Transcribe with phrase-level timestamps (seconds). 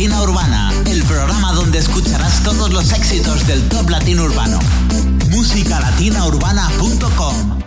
[0.00, 4.58] Latina Urbana, el programa donde escucharás todos los éxitos del top latino urbano.
[5.28, 7.58] musicalatinaurbana.com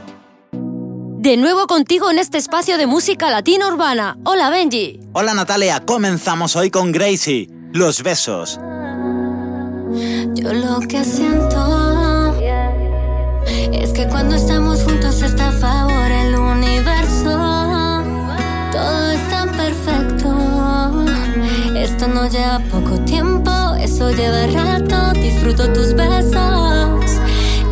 [1.21, 4.17] De nuevo contigo en este espacio de música latina urbana.
[4.23, 4.99] Hola Benji.
[5.13, 7.49] Hola Natalia, comenzamos hoy con Gracie.
[7.71, 8.59] Los besos.
[10.33, 12.33] Yo lo que siento
[13.45, 14.92] es que cuando estamos juntos
[22.07, 25.13] No lleva poco tiempo, eso lleva rato.
[25.19, 27.19] Disfruto tus besos.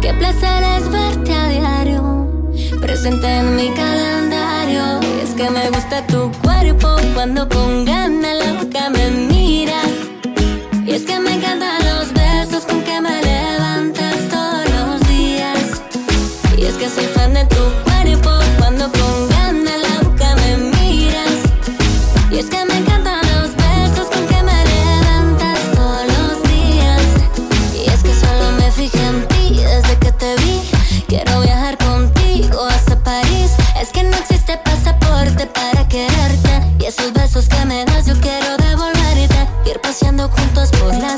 [0.01, 5.01] Qué placer es verte a diario, presente en mi calendario.
[5.01, 9.91] Y es que me gusta tu cuerpo cuando con ganas la boca me miras.
[10.85, 15.81] Y es que me encantan los besos con que me levantas todos los días.
[16.57, 17.90] Y es que soy fan de tu cuerpo
[35.47, 36.61] para quererte.
[36.79, 39.47] Y esos besos que me das yo quiero devolverte.
[39.65, 41.17] Ir paseando juntos por la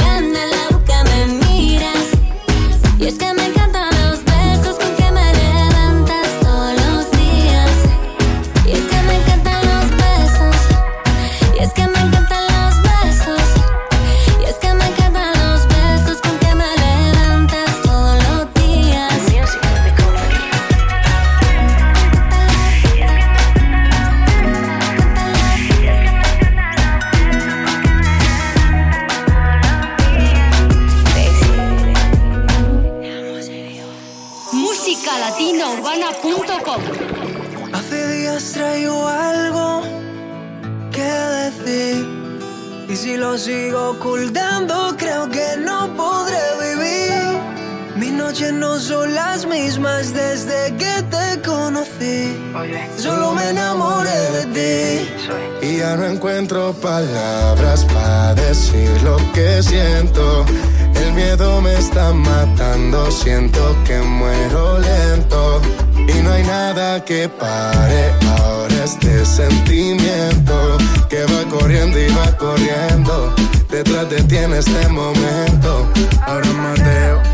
[55.77, 60.45] Ya no encuentro palabras para decir lo que siento.
[60.93, 65.61] El miedo me está matando, siento que muero lento.
[65.95, 70.77] Y no hay nada que pare ahora este sentimiento
[71.09, 73.33] que va corriendo y va corriendo.
[73.69, 75.87] Detrás de ti en este momento.
[76.27, 77.30] Ahora Mateo.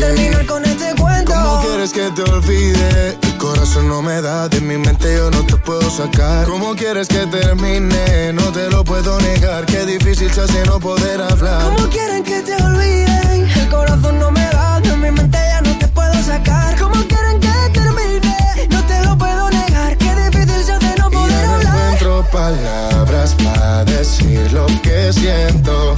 [0.00, 1.32] Terminar con este cuento.
[1.32, 3.18] ¿Cómo quieres que te olvide?
[3.22, 6.46] El corazón no me da, de mi mente yo no te puedo sacar.
[6.46, 8.32] ¿Cómo quieres que termine?
[8.32, 11.62] No te lo puedo negar, qué difícil se hace no poder hablar.
[11.64, 13.48] ¿Cómo quieren que te olviden?
[13.60, 16.76] El corazón no me da, de mi mente ya no te puedo sacar.
[16.78, 18.68] ¿Cómo quieren que termine?
[18.70, 21.76] No te lo puedo negar, qué difícil se hace no Y poder ya no hablar.
[21.94, 25.94] encuentro palabras para decir lo que siento.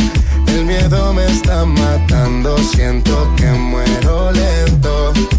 [0.52, 5.31] El miedo me está matando, siento que muero lento.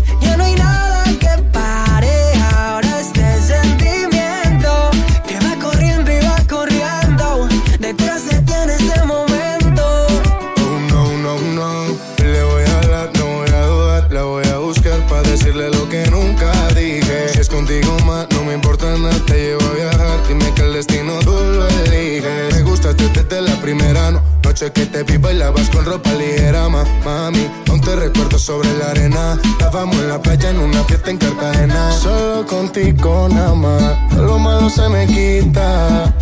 [24.64, 27.50] Sé que te vi bailabas con ropa ligera, mami.
[27.70, 29.38] Aún te recuerdo sobre la arena.
[29.44, 31.92] Estábamos en la playa en una fiesta en Cartagena.
[31.92, 36.14] Solo contigo nada más, lo malo se me quita.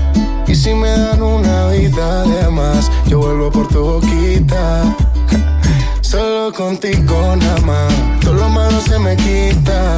[0.47, 4.95] Y si me dan una vida de más, yo vuelvo por tu boquita.
[6.01, 9.97] Solo contigo nada más, todo lo malo se me quita.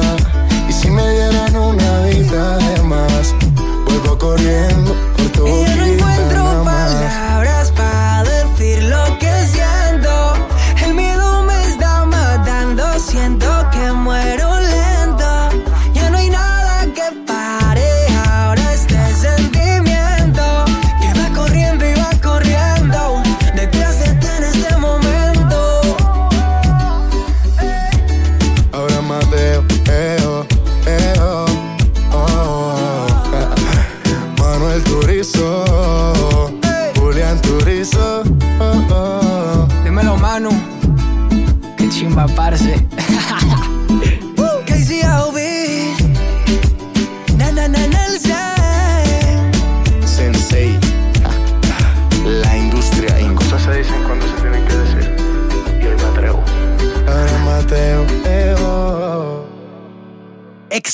[0.68, 3.34] Y si me dieran una vida de más,
[3.86, 6.13] vuelvo corriendo por tu boquita.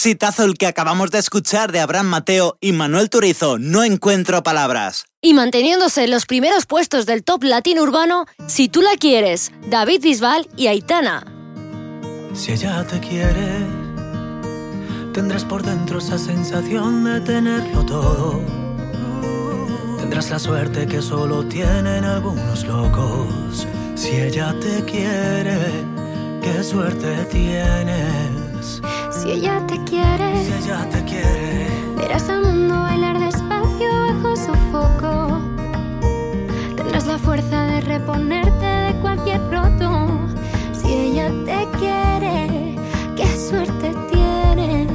[0.00, 3.58] Exitazo el que acabamos de escuchar de Abraham Mateo y Manuel Turizo.
[3.58, 5.05] No encuentro palabras.
[5.20, 10.00] Y manteniéndose en los primeros puestos del top latino urbano, Si tú la quieres, David
[10.00, 11.26] Bisbal y Aitana.
[12.32, 13.67] Si ella te quiere,
[15.12, 18.41] tendrás por dentro esa sensación de tenerlo todo.
[19.99, 23.67] Tendrás la suerte que solo tienen algunos locos.
[23.96, 25.58] Si ella te quiere,
[26.41, 28.81] qué suerte tienes.
[29.20, 34.55] Si ella te quiere, Si ella te quiere, verás al mundo bailar despacio bajo su
[34.72, 35.38] foco.
[36.75, 40.08] Tendrás la fuerza de reponerte de cualquier roto.
[40.72, 42.76] Si ella te quiere,
[43.14, 44.88] qué suerte tienes.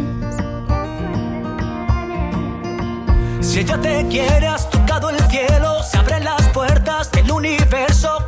[3.42, 8.25] Si ella te quiere, has tocado el cielo, se abren las puertas del universo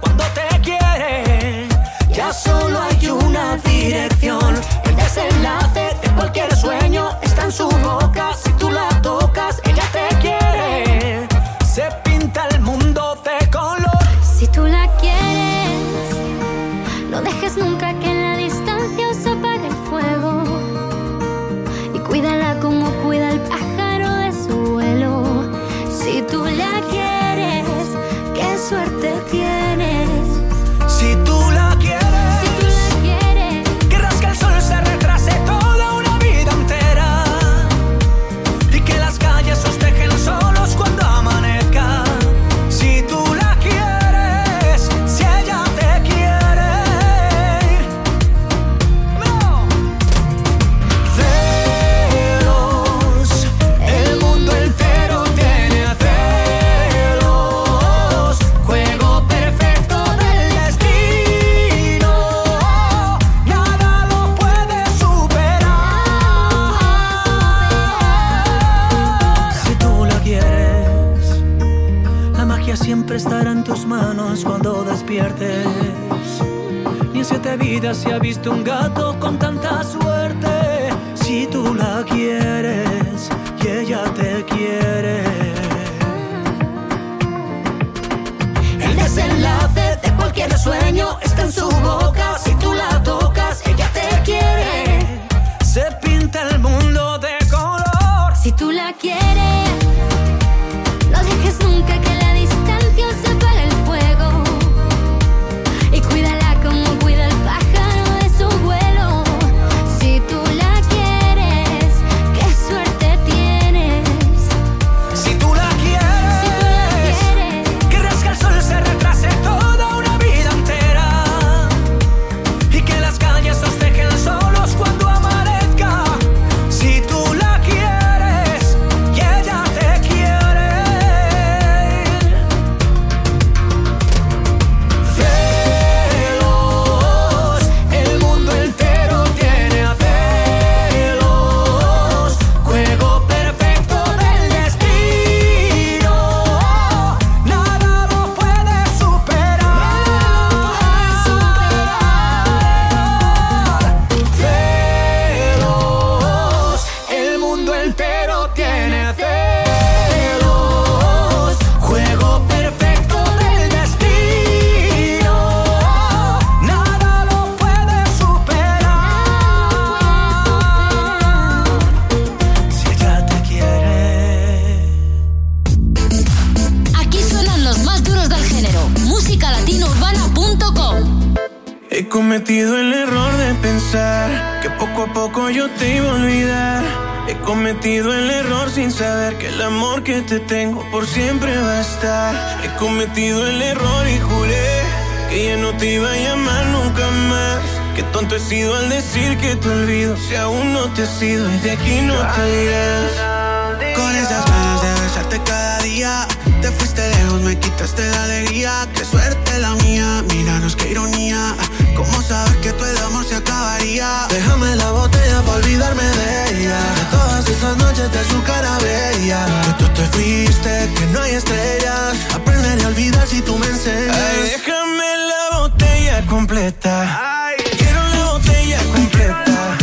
[226.70, 229.78] Quiero la botella completa.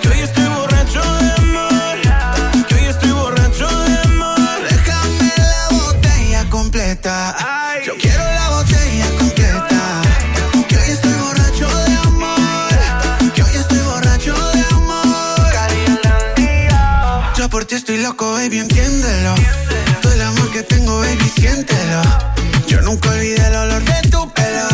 [0.00, 1.98] Que hoy estoy borracho de amor.
[2.66, 4.38] Que hoy estoy borracho de amor.
[4.70, 7.36] Déjame la botella completa.
[7.84, 10.02] Yo quiero la botella completa.
[10.66, 12.72] Que hoy estoy borracho de amor.
[13.34, 15.52] Que hoy estoy borracho de amor.
[17.36, 19.34] Yo por ti estoy loco, baby, entiéndelo.
[20.00, 22.02] Todo el amor que tengo, baby, siéntelo.
[22.66, 24.73] Yo nunca olvidé el olor de tu pelo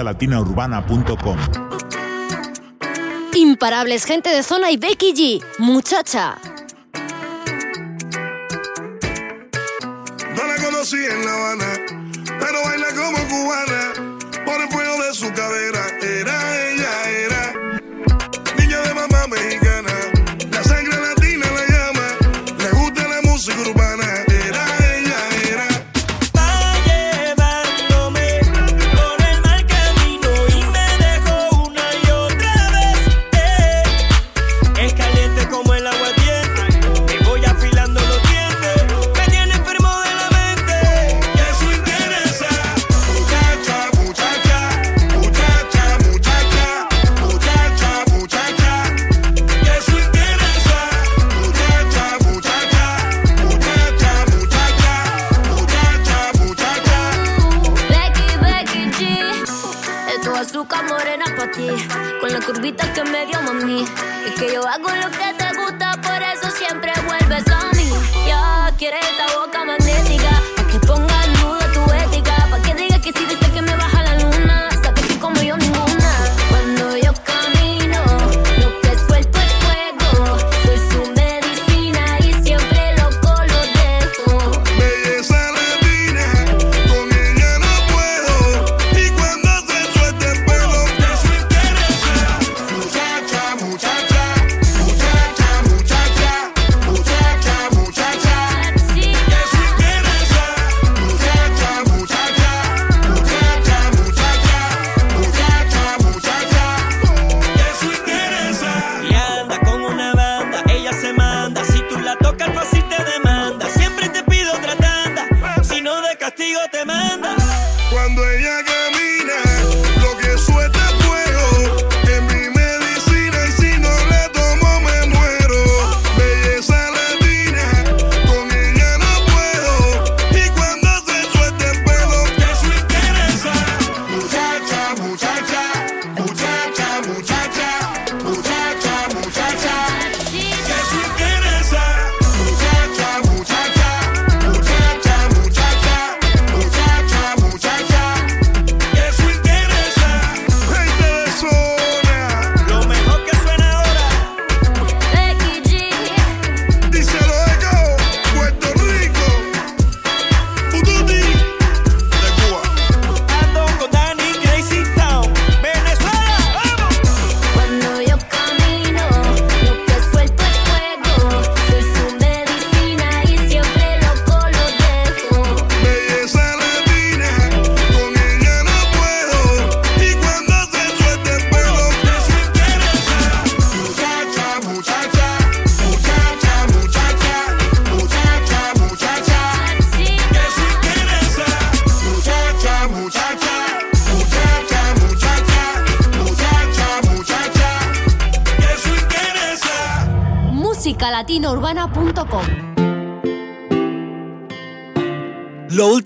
[0.00, 1.36] musicalatinaurbana.com.
[3.34, 6.36] Imparables gente de zona y Becky G, muchacha.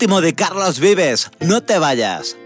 [0.05, 1.31] último de Carlos Vives.
[1.39, 2.37] No te vayas.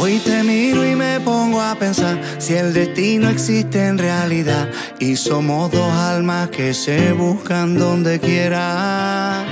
[0.00, 4.66] Hoy te miro y me pongo a pensar si el destino existe en realidad
[4.98, 9.44] y somos dos almas que se buscan donde quiera.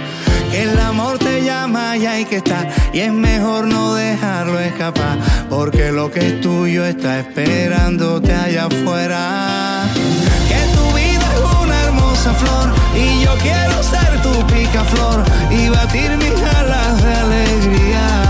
[0.50, 5.18] Que el amor te llama y hay que estar y es mejor no dejarlo escapar
[5.50, 9.99] porque lo que es tuyo está esperándote allá afuera
[12.94, 18.29] y yo quiero ser tu picaflor y batir mis alas de alegría.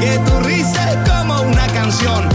[0.00, 2.28] Que tu risa es como una canción,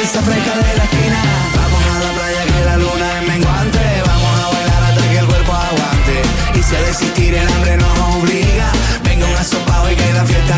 [0.00, 1.22] pista fresca de la esquina.
[1.56, 3.78] Vamos a la playa que la luna es menguante.
[4.06, 6.22] Vamos a bailar hasta que el cuerpo aguante.
[6.54, 8.70] Y si a desistir el hambre nos obliga,
[9.02, 10.56] venga un asopado y que la fiesta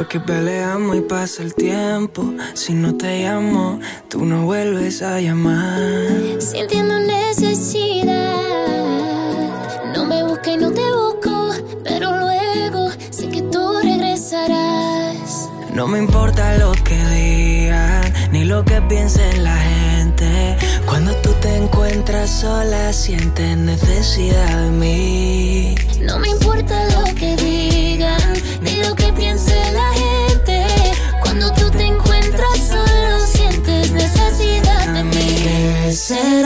[0.00, 5.20] Después que peleamos y pasa el tiempo, si no te llamo, tú no vuelves a
[5.20, 5.78] llamar.
[6.38, 8.40] Sintiendo necesidad
[10.42, 11.50] que no te busco,
[11.84, 15.50] pero luego sé que tú regresarás.
[15.74, 20.56] No me importa lo que digan, ni lo que piense la gente.
[20.86, 25.74] Cuando tú te encuentras sola, sientes necesidad de mí.
[26.00, 27.49] No me importa lo que digan,
[36.10, 36.39] ¿Qué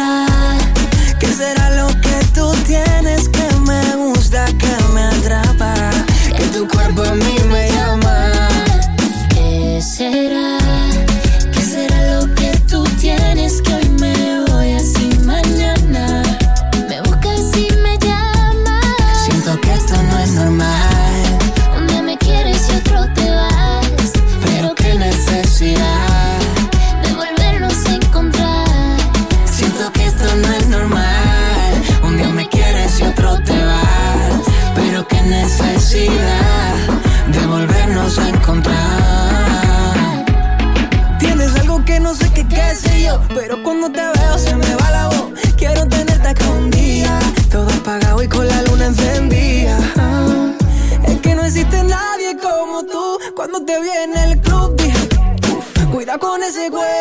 [56.55, 56.94] cuida con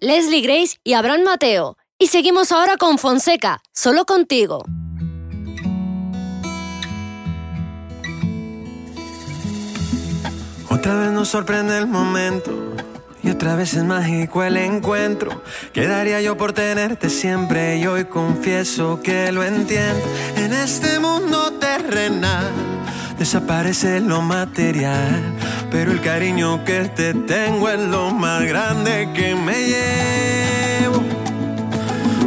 [0.00, 1.76] Leslie Grace y Abraham Mateo.
[1.98, 4.64] Y seguimos ahora con Fonseca, solo contigo.
[10.70, 12.63] Otra vez nos sorprende el momento
[13.24, 15.42] y otra vez es mágico el encuentro.
[15.72, 20.02] Quedaría yo por tenerte siempre y hoy confieso que lo entiendo.
[20.36, 22.52] En este mundo terrenal
[23.18, 25.22] desaparece lo material,
[25.70, 31.02] pero el cariño que te tengo es lo más grande que me llevo.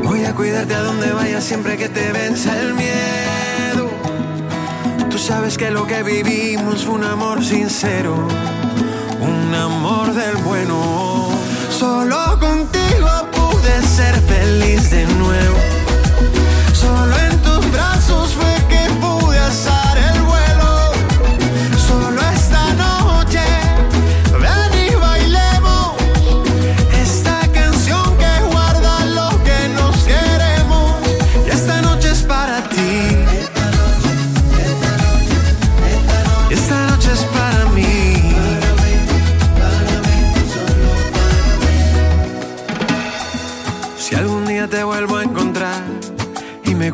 [0.04, 3.92] Voy a cuidarte a donde vayas siempre que te venza el miedo.
[5.12, 8.28] Tú sabes que lo que vivimos fue un amor sincero,
[9.20, 11.30] un amor del bueno.
[11.70, 15.58] Solo contigo pude ser feliz de nuevo.
[16.74, 17.27] Solo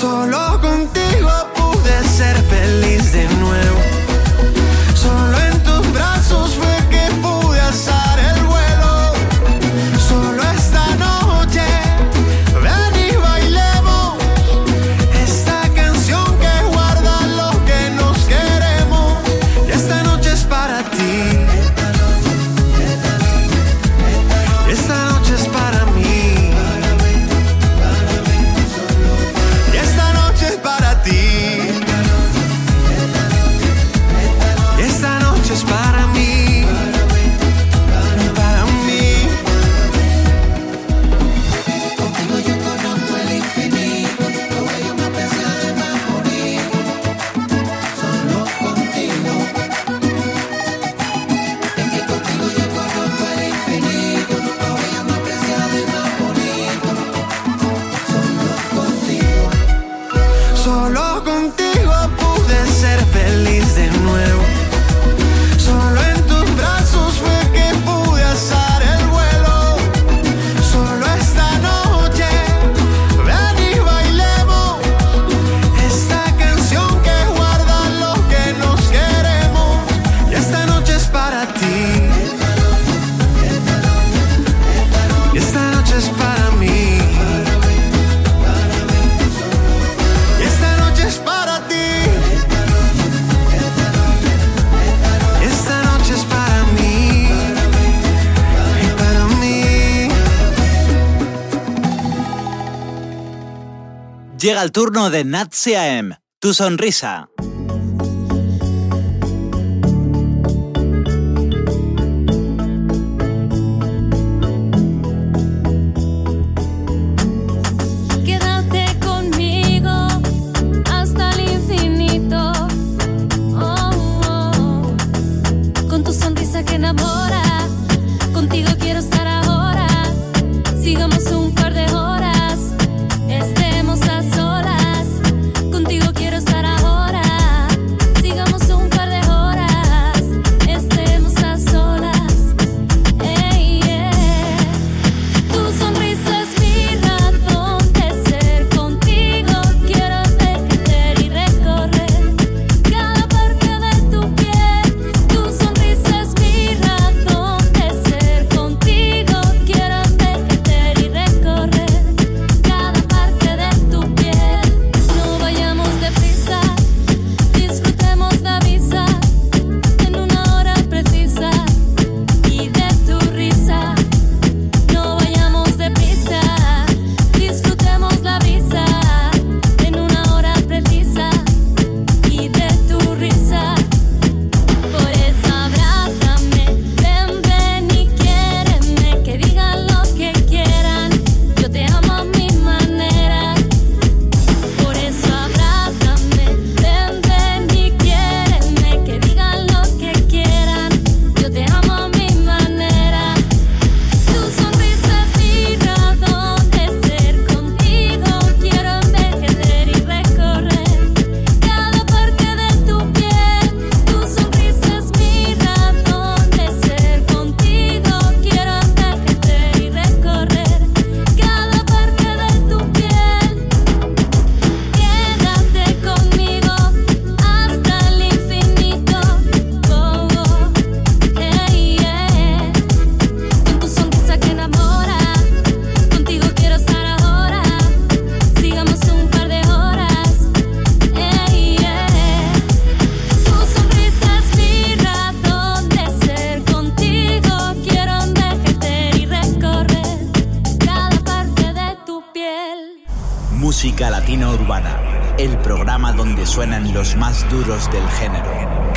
[0.00, 3.79] Solo contigo pude ser feliz de nuevo.
[104.40, 106.18] Llega el turno de Natsia M.
[106.38, 107.28] Tu sonrisa.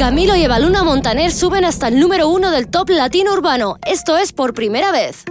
[0.03, 3.77] Camilo y Evaluna Montaner suben hasta el número uno del top latino urbano.
[3.87, 5.23] Esto es por primera vez.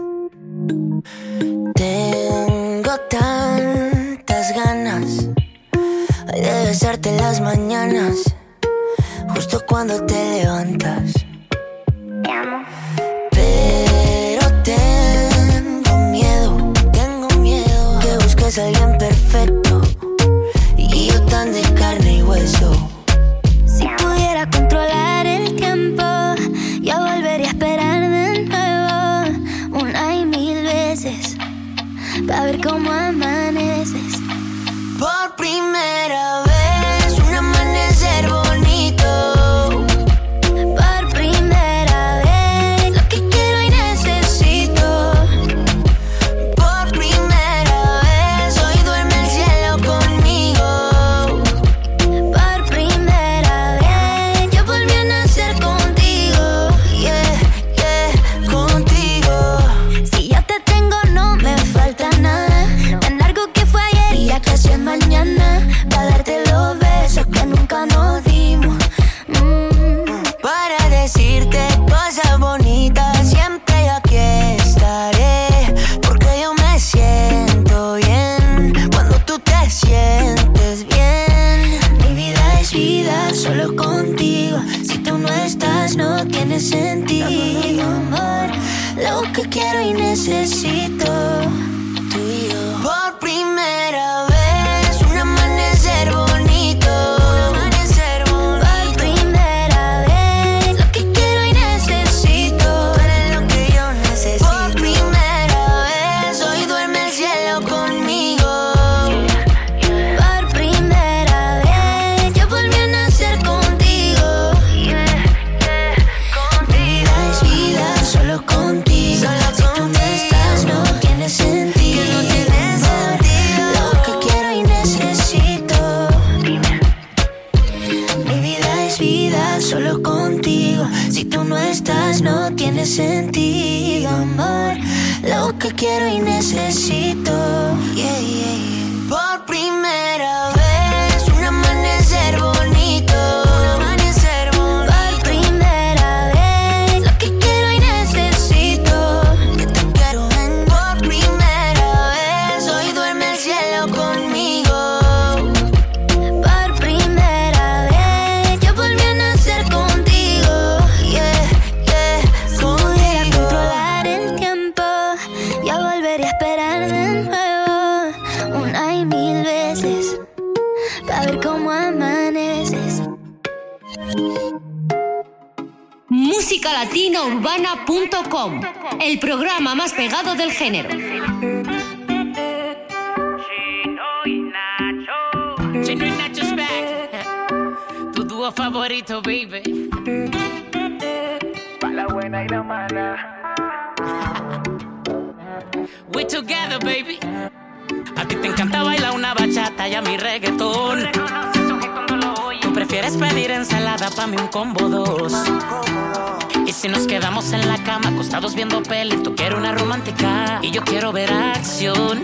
[208.32, 212.22] Estados viendo peli, tú quieres una romántica y yo quiero ver acción,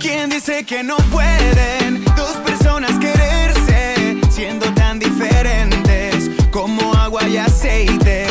[0.00, 8.26] ¿Quién dice que no pueden dos personas quererse siendo tan diferentes como agua y aceite?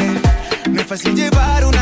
[0.72, 1.73] No es fácil llevar un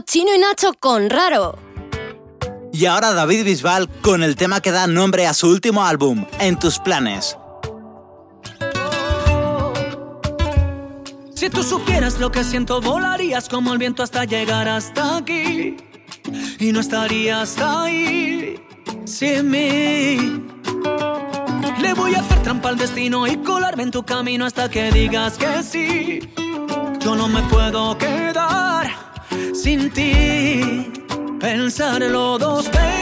[0.00, 1.58] Chino y Nacho con Raro.
[2.72, 6.58] Y ahora David Bisbal con el tema que da nombre a su último álbum, En
[6.58, 7.36] tus planes.
[11.34, 15.76] Si tú supieras lo que siento, volarías como el viento hasta llegar hasta aquí.
[16.58, 18.64] Y no estarías ahí
[19.04, 20.40] sin mí.
[21.80, 25.36] Le voy a hacer trampa al destino y colarme en tu camino hasta que digas
[25.36, 26.32] que sí.
[27.00, 28.71] Yo no me puedo quedar
[29.62, 30.90] sin ti.
[31.38, 33.01] Pensarlo dos veces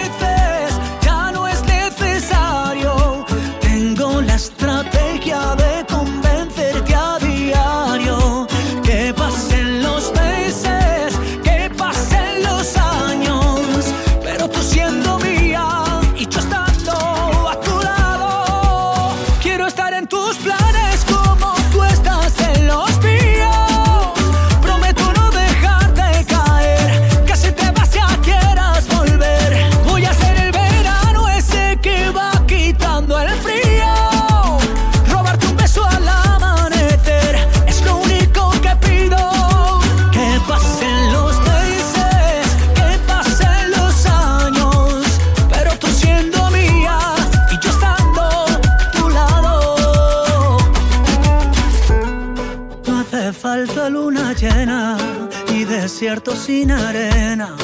[56.80, 57.56] arena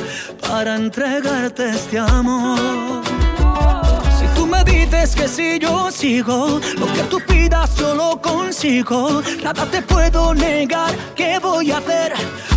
[0.48, 3.02] para entregarte este amor.
[4.18, 9.22] Si tú me dices que si yo sigo, lo que tú pidas yo lo consigo.
[9.42, 12.12] Nada te puedo negar, ¿qué voy a hacer?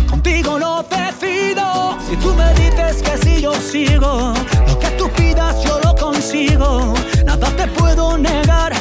[0.08, 1.96] Contigo lo decido.
[2.08, 4.34] Si tú me dices que si yo sigo,
[4.66, 6.94] lo que tú pidas yo lo consigo.
[7.24, 8.72] Nada te puedo negar,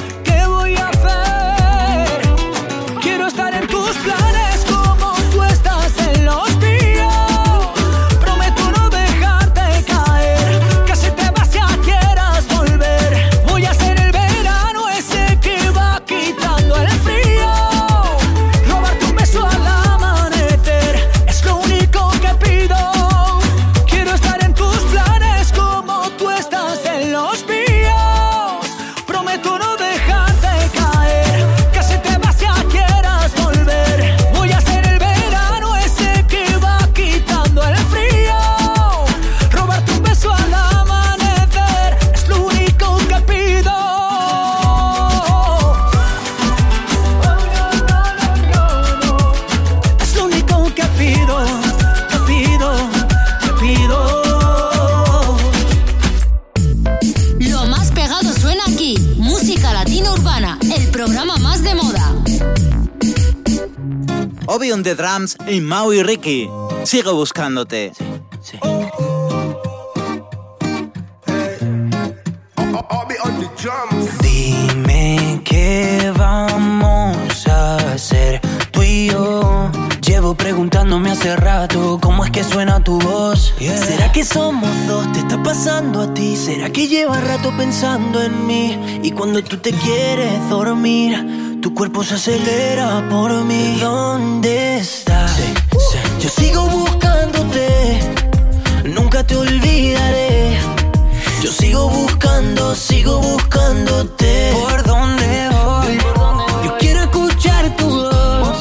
[65.49, 66.49] y Maui Ricky.
[66.83, 67.91] Sigo buscándote.
[74.21, 78.39] Dime qué vamos a hacer
[78.71, 79.71] tú y yo.
[80.01, 83.53] Llevo preguntándome hace rato cómo es que suena tu voz.
[83.59, 85.11] ¿Será que somos dos?
[85.13, 86.35] ¿Te está pasando a ti?
[86.35, 88.99] ¿Será que llevas rato pensando en mí?
[89.03, 93.77] Y cuando tú te quieres dormir, tu cuerpo se acelera por mí.
[93.79, 94.98] ¿Dónde estás?
[96.29, 97.99] Yo sigo buscándote,
[98.83, 100.59] nunca te olvidaré.
[101.41, 104.51] Yo sigo buscando, sigo buscándote.
[104.53, 105.97] ¿Por dónde voy?
[106.65, 108.59] Yo quiero escuchar tu voz.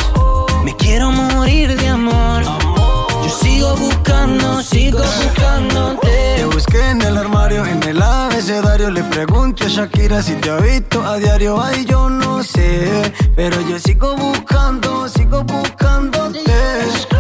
[0.65, 2.43] Me quiero morir de amor.
[2.43, 6.37] Yo sigo buscando, sigo buscándote.
[6.39, 8.91] Te busqué en el armario, en el abecedario.
[8.91, 11.61] Le pregunto a Shakira si te ha visto a diario.
[11.61, 13.13] Ay, yo no sé.
[13.37, 16.49] Pero yo sigo buscando, sigo buscándote.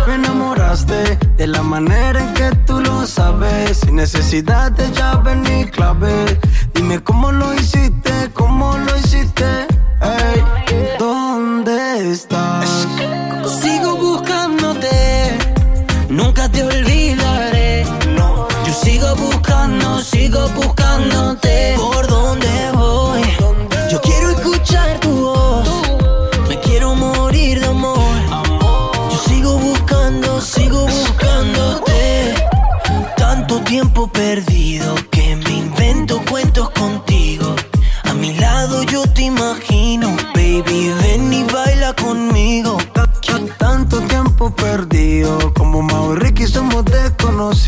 [0.09, 3.80] Me enamoraste de la manera en que tú lo sabes.
[3.80, 6.40] Sin necesidad de llave ni clave.
[6.72, 9.44] Dime cómo lo hiciste, cómo lo hiciste.
[10.00, 10.42] Hey,
[10.98, 12.88] ¿dónde estás?
[13.61, 15.38] Sigo buscándote,
[16.09, 17.84] nunca te olvidaré.
[18.16, 21.74] No, yo sigo buscando, sigo buscándote.
[21.76, 22.57] ¿Por dónde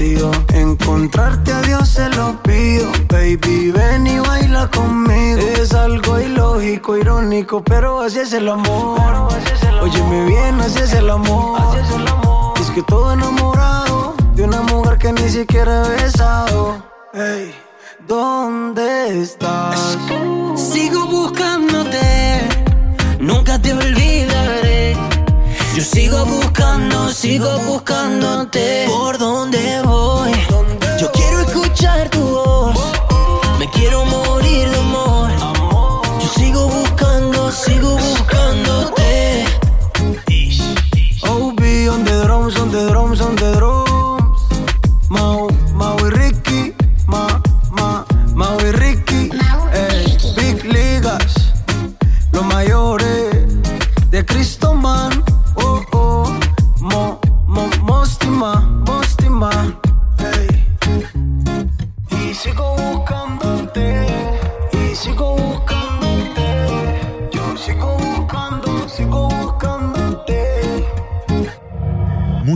[0.00, 2.90] Encontrarte a Dios se lo pido.
[3.08, 5.40] Baby, ven y baila conmigo.
[5.40, 8.98] Es algo ilógico, irónico, pero así es el amor.
[9.82, 11.60] Óyeme bien, así es el amor.
[12.58, 16.82] Es que todo enamorado de una mujer que ni siquiera he besado.
[17.12, 17.54] Hey,
[18.08, 19.98] ¿dónde estás?
[20.56, 22.48] Sigo buscándote,
[23.18, 24.59] nunca te olvidaré
[25.76, 28.86] yo sigo buscando, sigo buscándote.
[28.88, 30.32] ¿Por dónde voy?
[31.00, 32.19] Yo quiero escuchar tu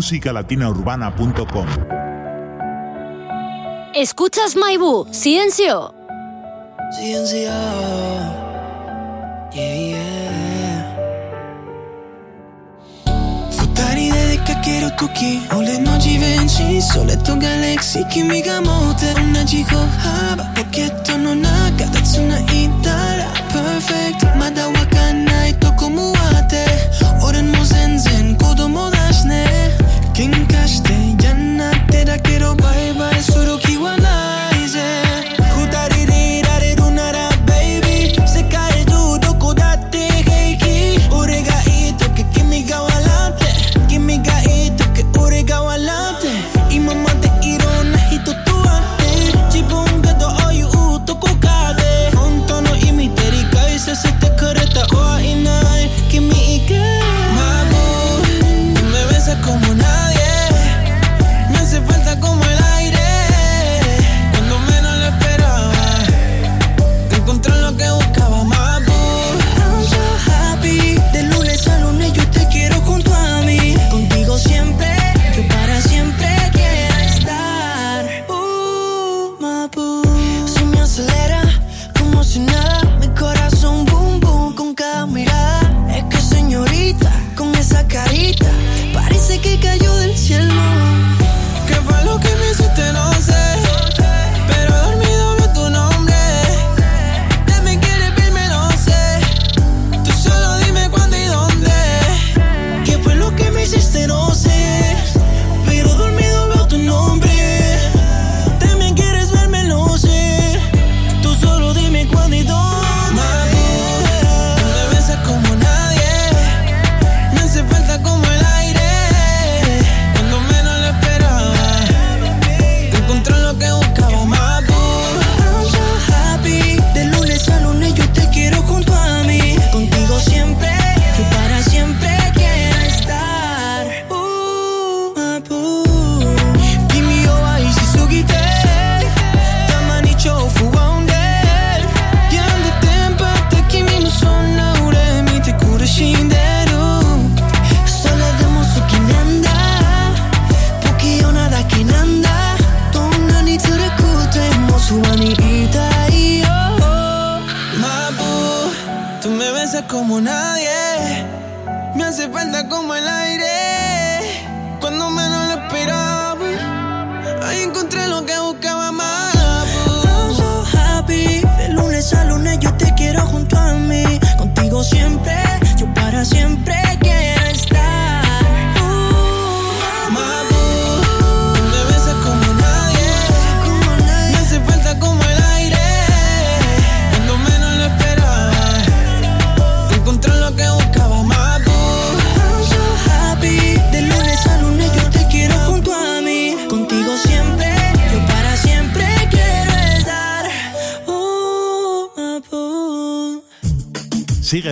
[0.05, 1.67] musicalatinaurbana.com.
[3.95, 5.95] Escuchas Maibú, Ciencio.
[6.95, 7.51] Ciencio.
[9.55, 10.85] Yeah, yeah.
[13.51, 20.45] Futari dedica chiedo tocchi, ole noci venci, soletto galaxy, chi mica mote, una gico haba,
[20.55, 22.45] pocchetto non ha, cadazzuna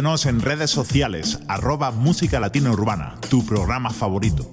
[0.02, 4.50] Síguenos en redes sociales, arroba Música Latina Urbana, tu programa favorito.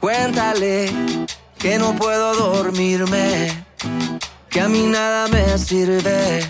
[0.00, 0.90] Cuéntale
[1.56, 3.64] que no puedo dormirme,
[4.48, 6.44] que a mí nada me sirve,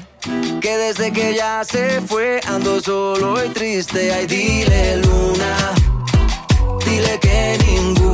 [0.62, 4.10] que desde que ya se fue ando solo y triste.
[4.10, 5.56] Ay, dile luna,
[6.86, 8.09] dile que ningún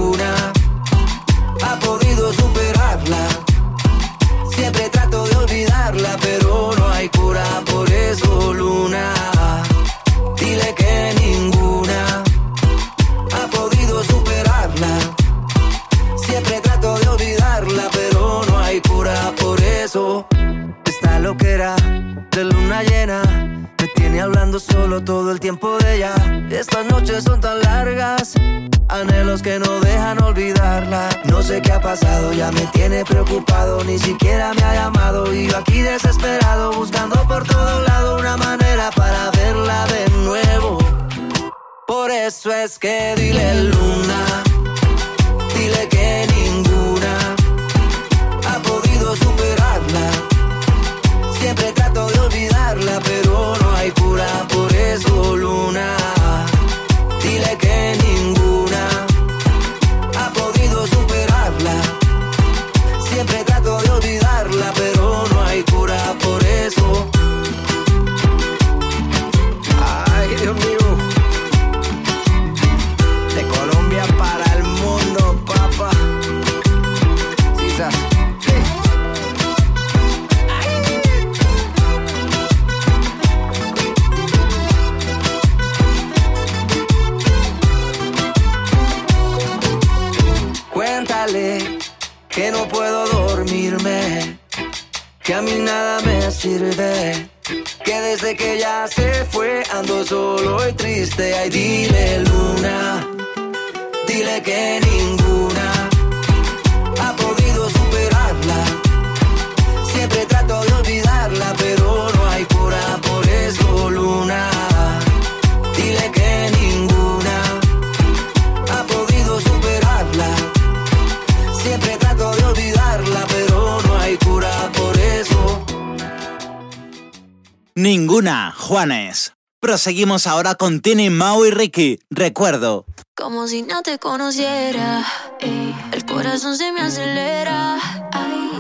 [129.87, 132.01] seguimos ahora con Tini, Mau y Ricky.
[132.11, 132.87] Recuerdo.
[133.15, 135.07] Como si no te conociera,
[135.39, 137.79] ey, el corazón se me acelera.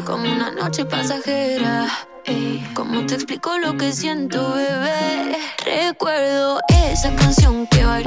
[0.05, 1.89] Como una noche pasajera,
[2.27, 5.37] ey, como te explico lo que siento, bebé.
[5.65, 8.06] Recuerdo esa canción que bailé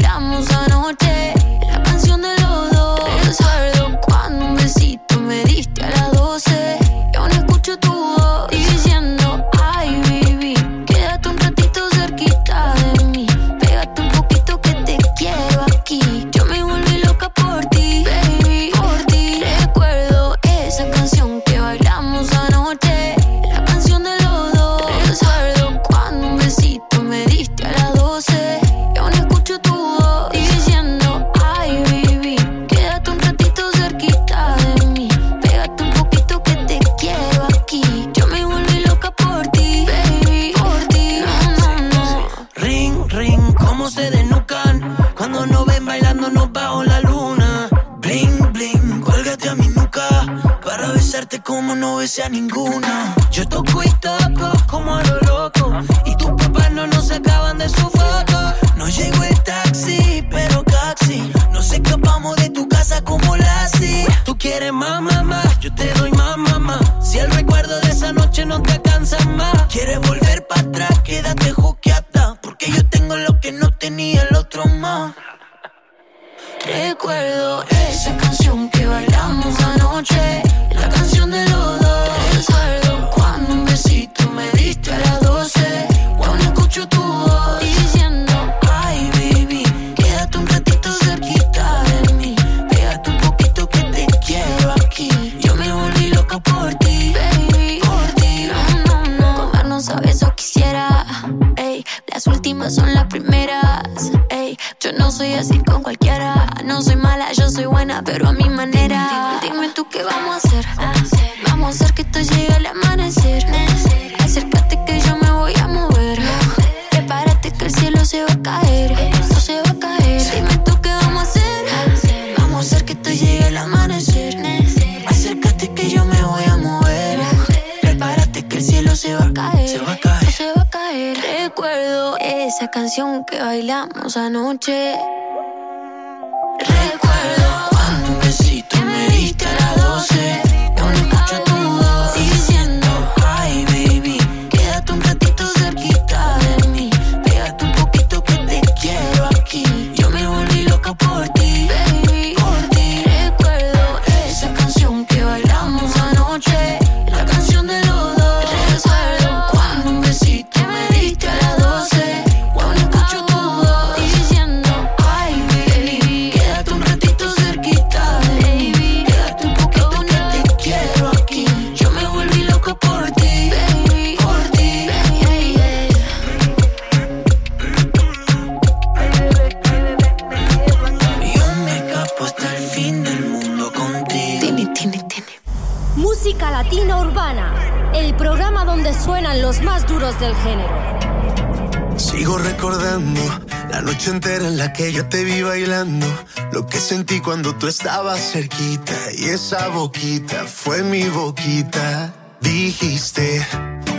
[197.59, 202.13] Tú estabas cerquita y esa boquita fue mi boquita.
[202.39, 203.45] Dijiste,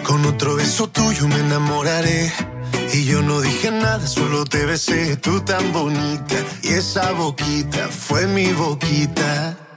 [0.02, 2.32] con otro beso tuyo me enamoraré.
[2.94, 6.36] Y yo no dije nada, solo te besé, tú tan bonita.
[6.62, 9.69] Y esa boquita fue mi boquita.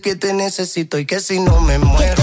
[0.00, 2.22] que te necesito y que si no me muero.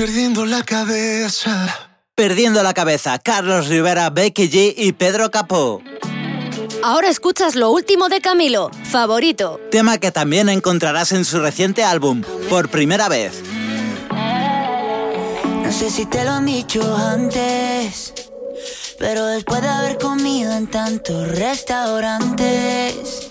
[0.00, 1.68] perdiendo la cabeza.
[2.14, 5.82] Perdiendo la cabeza, Carlos Rivera, Becky G y Pedro Capó.
[6.82, 9.60] Ahora escuchas lo último de Camilo, favorito.
[9.70, 13.42] Tema que también encontrarás en su reciente álbum, por primera vez.
[14.10, 18.14] No sé si te lo han dicho antes,
[18.98, 23.30] pero después de haber comido en tantos restaurantes.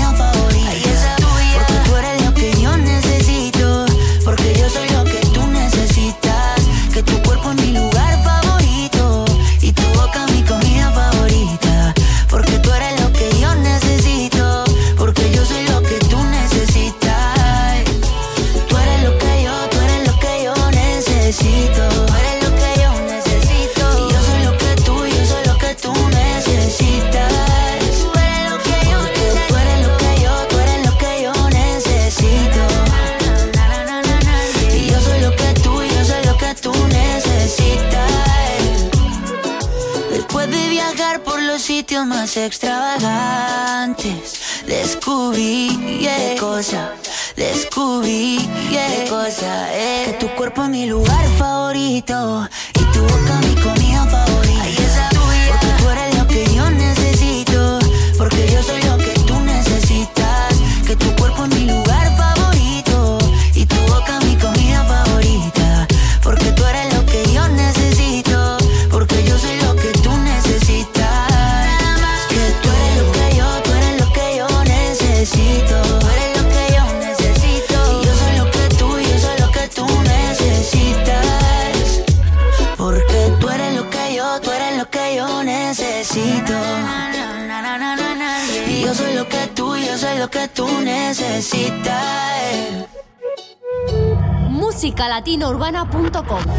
[42.37, 46.93] extravagantes, descubrí yeah, qué cosa,
[47.35, 48.37] descubrí
[48.69, 50.03] yeah, qué cosa, eh.
[50.05, 54.63] que tu cuerpo es mi lugar favorito y tu boca mi comida favorita.
[54.63, 55.10] Porque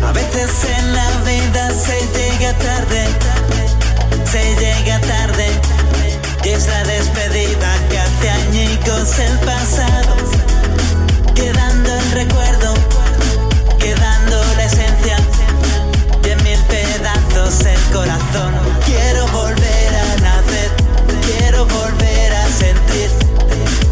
[0.03, 3.05] A veces en la vida se llega tarde,
[4.25, 5.47] se llega tarde.
[6.43, 10.17] Y es la despedida que hace añicos el pasado.
[11.35, 12.75] Quedando el recuerdo,
[13.79, 15.19] quedando la esencia.
[16.25, 18.55] Y en mil pedazos el corazón.
[18.87, 20.71] Quiero volver a nacer,
[21.27, 23.11] quiero volver a sentir.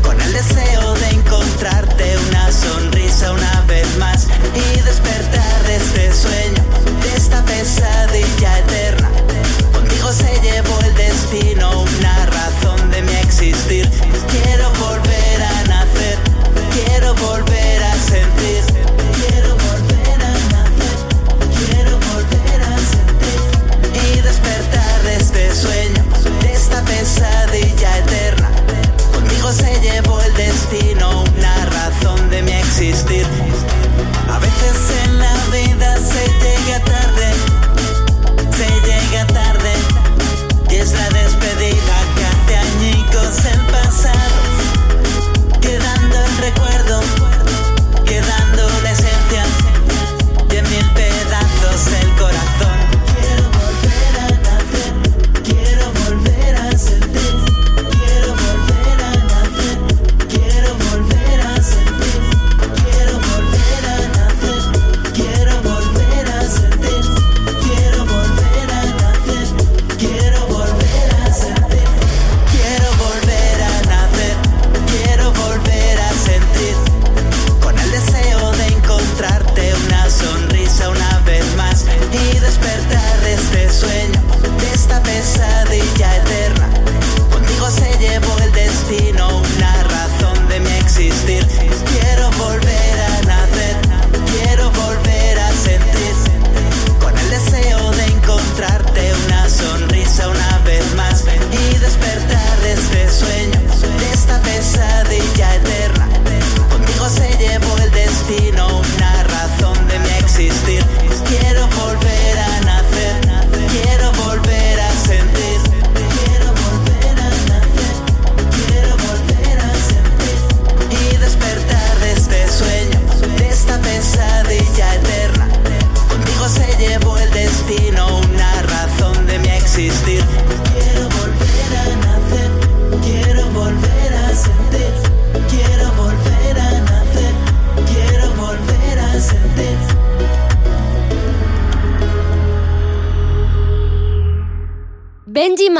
[0.02, 4.19] Con el deseo de encontrarte una sonrisa una vez más
[6.20, 6.62] sueño,
[7.02, 8.69] de esta pesadilla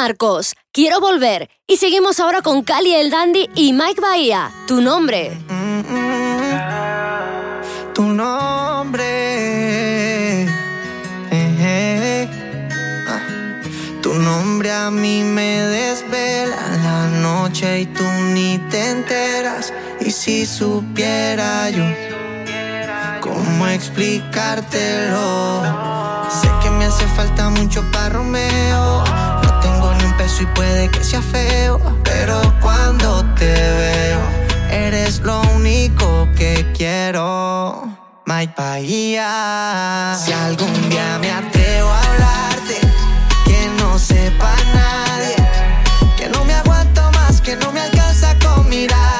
[0.03, 1.51] Marcos, quiero volver.
[1.67, 4.51] Y seguimos ahora con Cali el Dandy y Mike Bahía.
[4.67, 5.37] Tu nombre.
[7.93, 9.07] tu nombre.
[13.07, 13.21] Ah.
[14.01, 19.71] Tu nombre a mí me desvela la noche y tú ni te enteras.
[20.01, 21.85] Y si supiera yo
[23.21, 25.63] cómo explicártelo.
[26.41, 29.05] Sé que me hace falta mucho para Romeo.
[30.21, 31.81] Peso y puede que sea feo.
[32.05, 34.21] Pero cuando te veo,
[34.71, 37.89] eres lo único que quiero.
[38.27, 40.15] My Bahía.
[40.23, 42.79] Si algún día me atrevo a hablarte,
[43.47, 45.37] que no sepa nadie.
[46.19, 49.20] Que no me aguanto más, que no me alcanza con mirarte.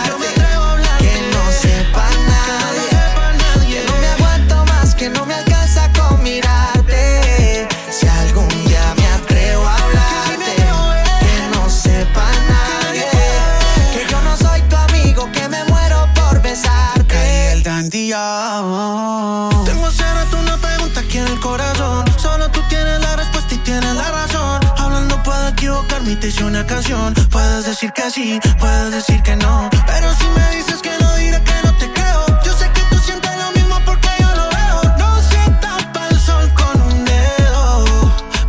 [26.31, 27.13] hice una canción.
[27.29, 29.69] Puedes decir que sí, puedes decir que no.
[29.85, 32.25] Pero si me dices que no, diré que no te creo.
[32.45, 34.97] Yo sé que tú sientes lo mismo porque yo lo veo.
[34.97, 37.85] No se tapa el sol con un dedo.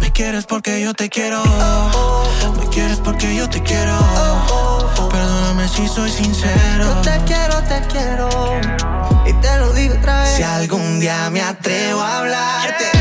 [0.00, 1.42] Me quieres porque yo te quiero.
[2.60, 3.98] Me quieres porque yo te quiero.
[5.10, 6.84] Perdóname si soy sincero.
[6.84, 8.28] Yo te quiero, te quiero.
[9.26, 10.36] Y te lo digo otra vez.
[10.36, 12.91] Si algún día me atrevo a hablarte,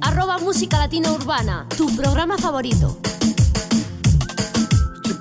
[0.00, 3.11] arroba música latina urbana, tu programa favorito.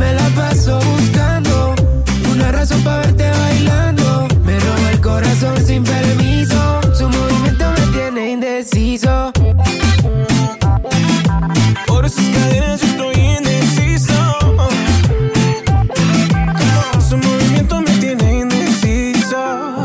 [0.00, 1.74] me la paso buscando
[2.32, 4.28] una razón para verte bailando.
[4.46, 6.80] Me roba el corazón sin permiso.
[6.94, 9.30] Su movimiento me tiene indeciso.
[11.86, 14.18] Por esas cadenas yo estoy indeciso.
[17.08, 19.40] Su movimiento me tiene indeciso.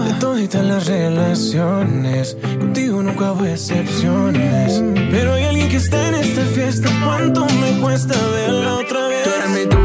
[0.08, 4.82] De toditas las relaciones, contigo nunca hubo excepciones.
[5.12, 6.90] Pero hay alguien que está en esta fiesta.
[7.04, 9.85] ¿Cuánto me cuesta verla otra vez?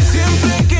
[0.00, 0.77] Siempre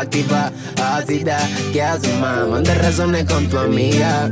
[0.00, 0.50] activa,
[0.82, 1.38] ácida.
[1.72, 2.46] ¿Qué haces, más?
[2.48, 4.30] Manda razones con tu amiga.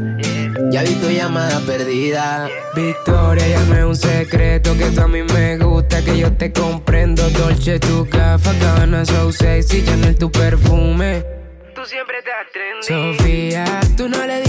[0.70, 2.48] Ya vi tu llamada perdida.
[2.74, 7.28] Victoria, llame un secreto que tú a mí me gusta, que yo te comprendo.
[7.30, 11.24] Dolce, tu gafa, gana, so sexy, Chanel, tu perfume.
[11.74, 13.16] Tú siempre estás trendy.
[13.18, 14.47] Sofía, tú no le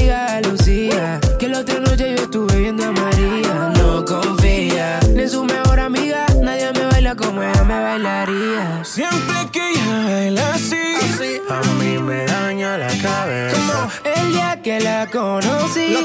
[14.79, 15.95] que la conocí,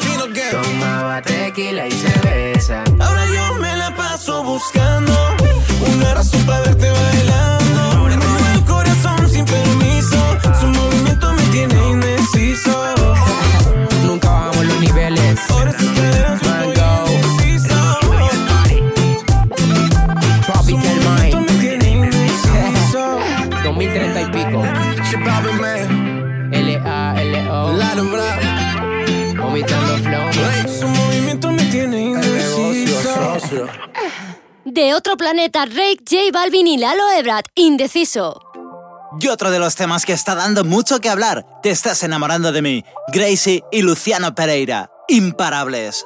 [0.51, 2.82] tomaba tequila y cerveza.
[3.01, 5.12] Ahora yo me la paso buscando
[5.94, 8.05] una razón para verte bailando.
[8.05, 10.16] Me roba el corazón sin permiso.
[10.60, 12.94] Su movimiento me tiene indeciso.
[34.64, 38.40] De otro planeta, Rake, J Balvin y Lalo Ebrat, indeciso.
[39.20, 42.62] Y otro de los temas que está dando mucho que hablar, Te estás enamorando de
[42.62, 46.04] mí, Gracie y Luciano Pereira, imparables.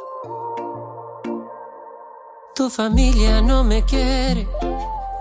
[2.55, 4.48] Tu familia no me quiere.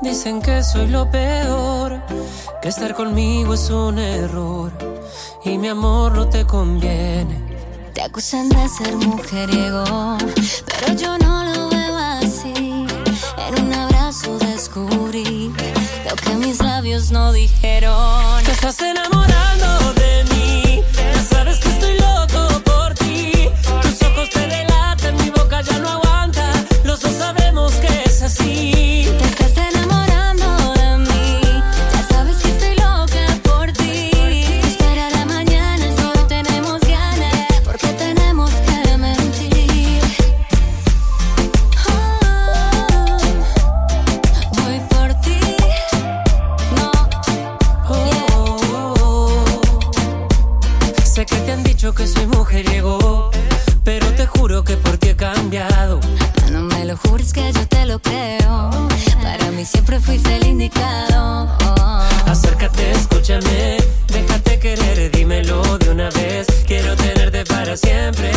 [0.02, 2.02] Dicen que soy lo peor.
[2.62, 4.72] Que estar conmigo es un error.
[5.46, 7.92] Y mi amor no te conviene.
[7.94, 10.18] Te acusan de ser mujeriego,
[10.66, 11.57] pero yo no lo
[14.86, 18.44] lo que mis labios no dijeron.
[18.44, 20.84] Te estás enamorando de mí.
[20.96, 23.50] Ya sabes que estoy loco por ti.
[23.82, 26.52] Tus ojos te delatan, mi boca ya no aguanta.
[26.84, 29.10] Los dos sabemos que es así.
[56.88, 58.70] Lo jures que yo te lo creo.
[59.22, 61.50] Para mí siempre fuiste el indicado.
[62.26, 63.78] Acércate, escúchame,
[64.08, 66.48] déjate querer, dímelo de una vez.
[66.66, 68.32] Quiero tenerte para siempre,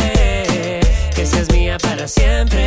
[1.15, 2.65] que seas mía para siempre.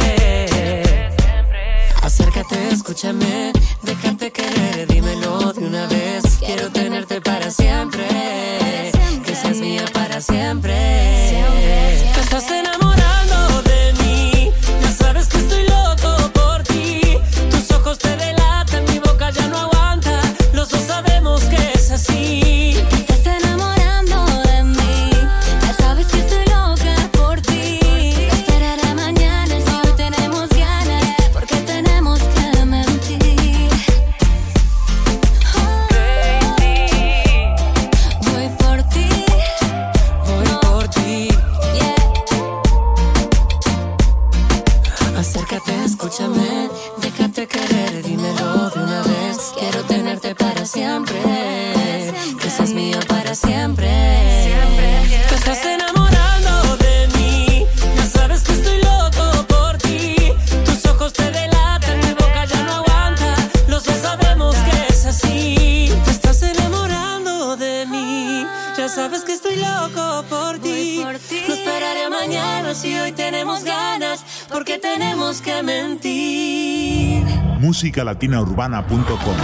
[2.01, 3.53] Acércate, escúchame,
[3.83, 6.23] déjate querer, dímelo de una vez.
[6.39, 8.07] Quiero tenerte para siempre,
[9.25, 11.94] que seas mía para siempre.
[78.29, 79.44] musicalatinaurbana.com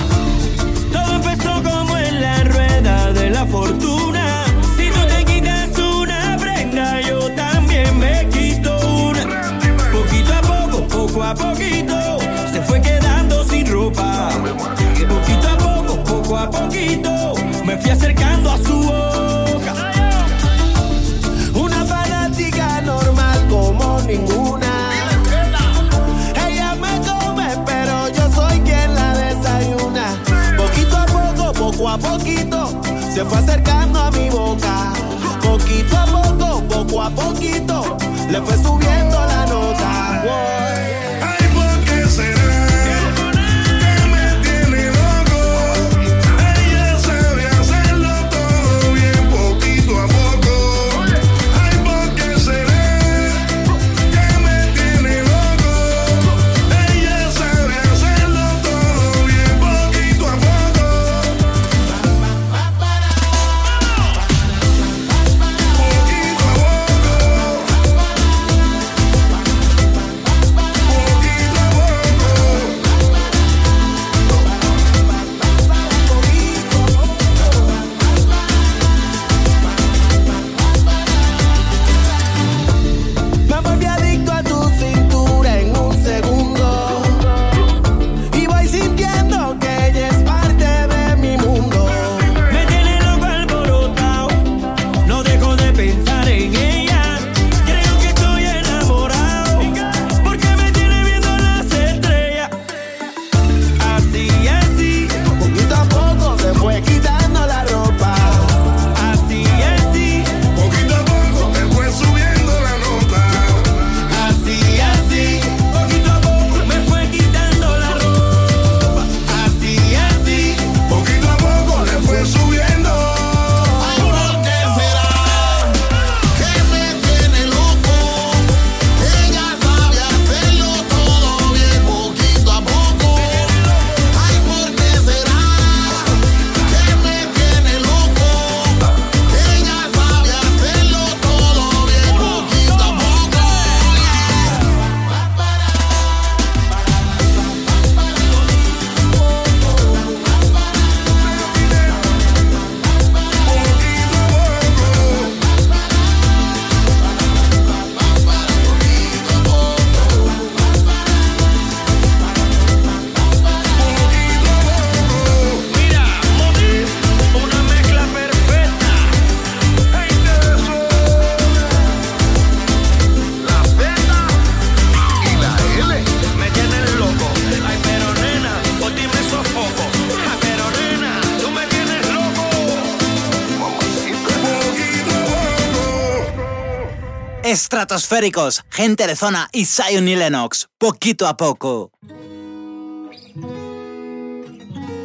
[187.73, 191.93] Estratosféricos, gente de zona y Zion y Lennox, poquito a poco.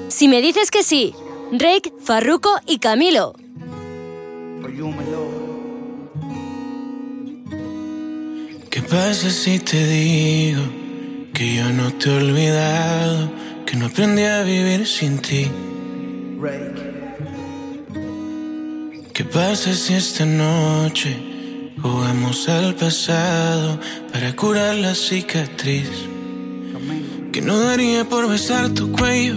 [0.07, 1.13] Si me dices que sí,
[1.51, 3.35] Drake, Farruko y Camilo.
[8.71, 10.63] ¿Qué pasa si te digo
[11.35, 13.31] que yo no te he olvidado,
[13.67, 15.51] que no aprendí a vivir sin ti?
[19.13, 21.34] ¿Qué pasa si esta noche
[21.85, 23.79] jugamos al pasado
[24.11, 25.89] para curar la cicatriz?
[27.31, 29.35] Que no daría por besar tu cuello,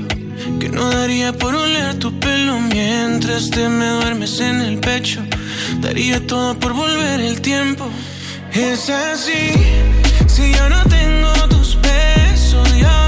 [0.58, 5.20] que no daría por oler tu pelo mientras te me duermes en el pecho.
[5.82, 7.84] Daría todo por volver el tiempo.
[8.52, 9.52] Es así,
[10.26, 13.07] si yo no tengo tus besos, ya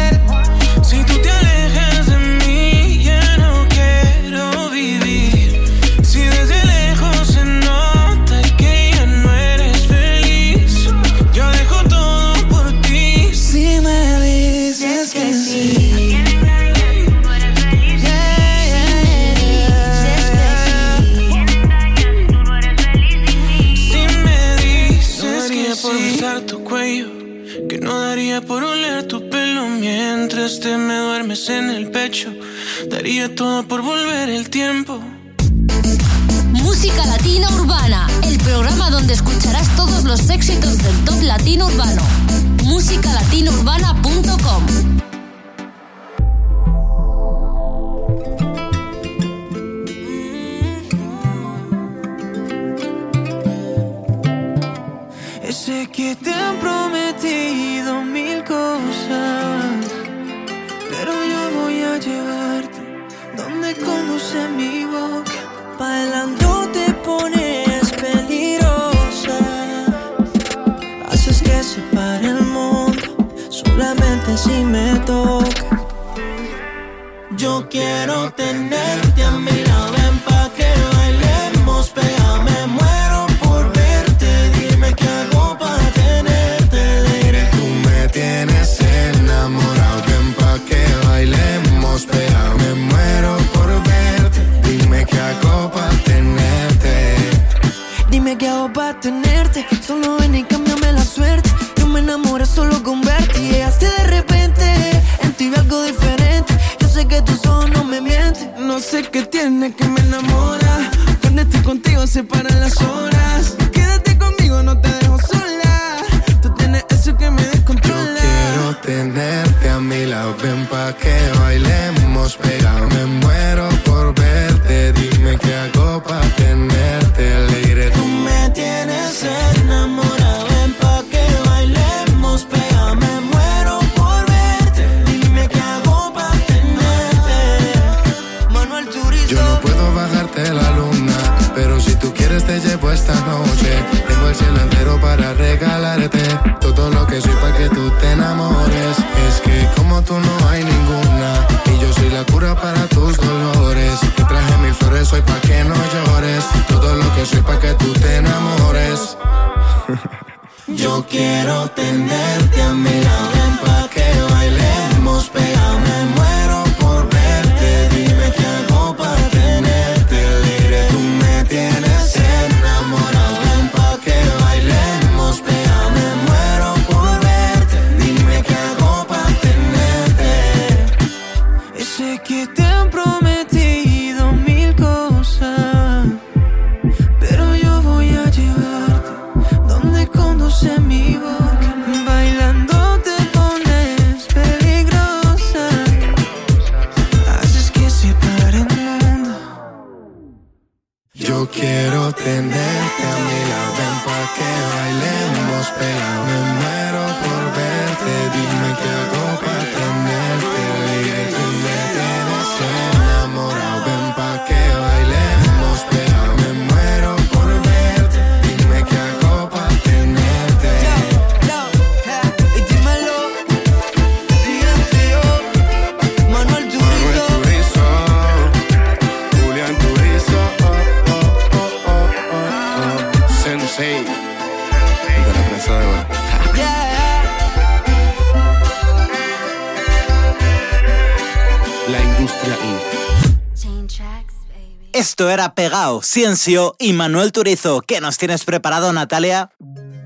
[245.11, 247.81] Esto era Pegao, Ciencio y Manuel Turizo.
[247.81, 249.49] ¿Qué nos tienes preparado, Natalia?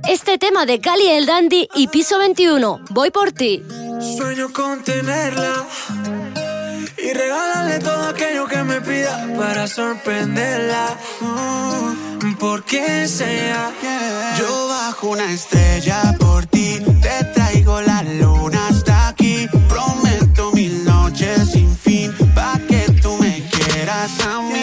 [0.10, 2.80] Este tema de Cali el Dandy y Piso 21.
[2.90, 3.62] Voy por ti.
[4.18, 5.64] Sueño con tenerla
[6.98, 10.98] y regalarle todo aquello que me pida para sorprenderla.
[11.22, 14.36] Mm, Porque sea yeah.
[14.40, 19.48] yo bajo una estrella por ti, te traigo la luna hasta aquí.
[19.70, 24.55] Prometo mil noches sin fin para que tú me quieras amor.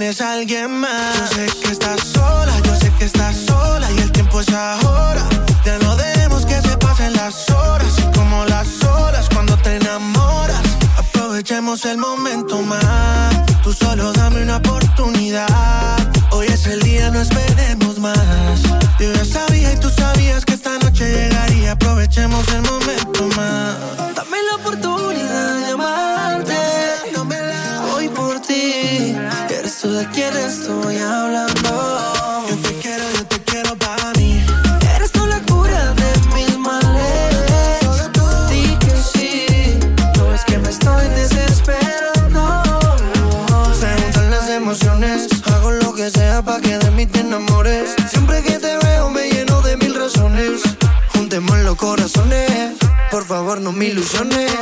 [0.00, 1.30] tienes a alguien más.
[1.30, 5.22] Yo sé que estás sola, yo sé que estás sola y el tiempo es ahora.
[5.62, 10.62] Ya no dejemos que se pasen las horas como las olas cuando te enamoras.
[10.96, 13.44] Aprovechemos el momento más.
[13.62, 15.98] Tú solo dame una oportunidad.
[16.30, 18.62] Hoy es el día, no esperemos más.
[18.98, 21.72] Yo ya sabía y tú sabías que esta noche llegaría.
[21.72, 23.99] Aprovechemos el momento más.
[53.50, 54.52] robarnos mil ilusiones.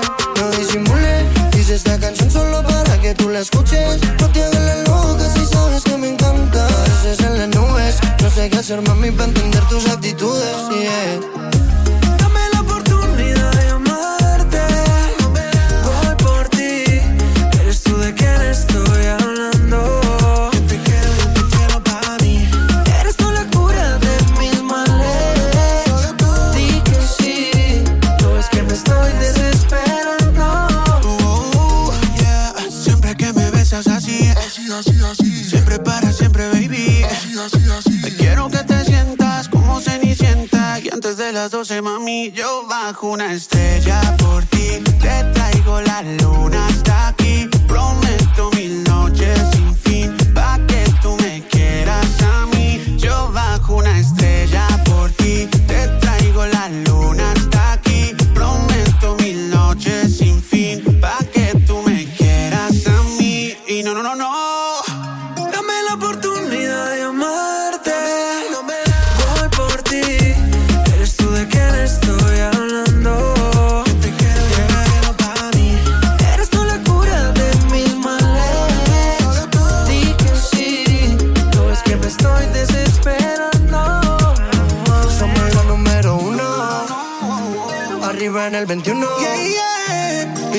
[0.41, 1.27] No disimule,
[1.59, 3.99] hice esta canción solo para que tú la escuches.
[4.19, 6.67] No te hagas la loca si sabes que me encanta.
[6.67, 10.57] A veces en las nubes, no sé qué hacer, mami, para entender tus actitudes.
[10.71, 11.78] Yeah.
[41.43, 44.83] las 12, mami, yo bajo una estrella por ti.
[45.01, 47.28] Te traigo la luna hasta aquí.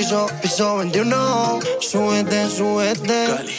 [0.10, 1.60] piso, piso 21.
[1.80, 3.28] Súbete, súbete.
[3.28, 3.54] Cali.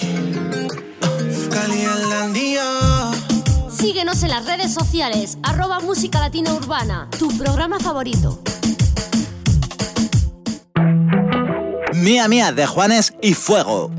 [1.01, 2.62] Ah, Cali Islandia.
[3.70, 8.40] Síguenos en las redes sociales, arroba música latina urbana, tu programa favorito.
[11.94, 13.90] Mía Mía de Juanes y Fuego.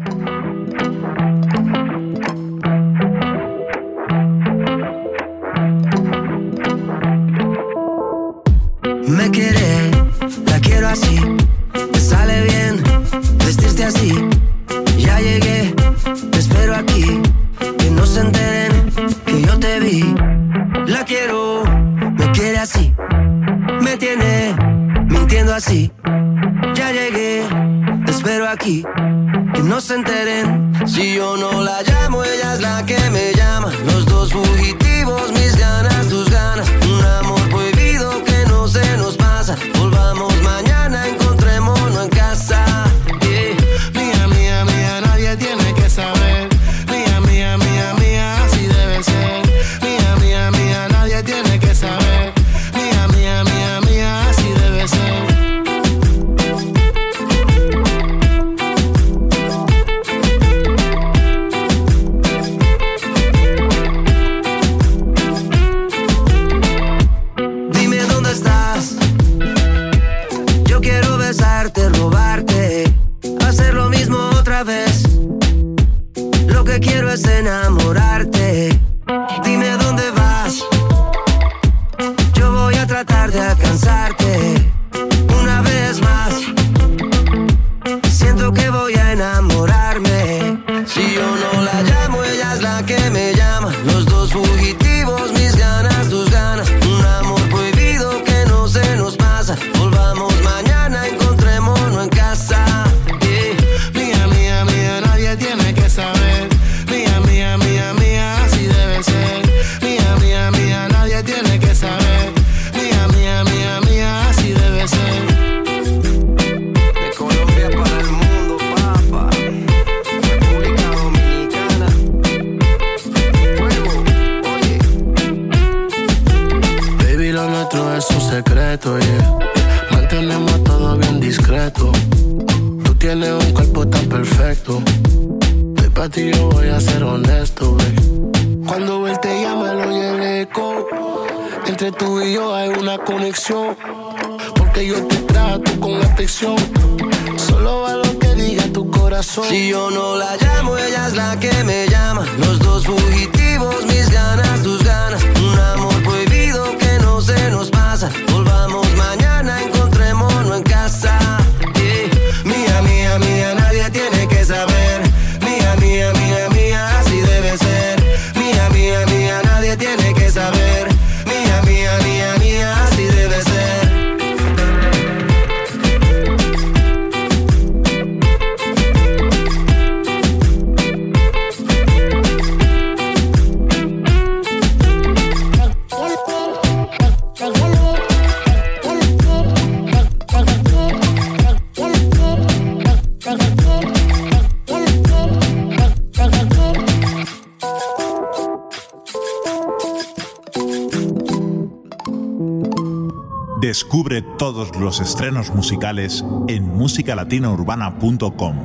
[204.99, 208.55] estrenos musicales en musicalatinaurbana.com.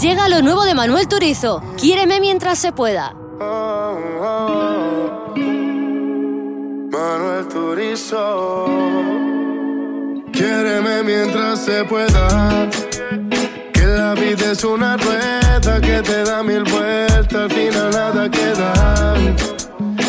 [0.00, 1.62] Llega lo nuevo de Manuel Turizo.
[1.78, 3.14] Quiéreme mientras se pueda.
[6.90, 8.66] Manuel Turizo.
[10.32, 12.68] Quiéreme mientras se pueda.
[13.72, 19.14] Que la vida es una rueda que te da mil vueltas, al final nada queda.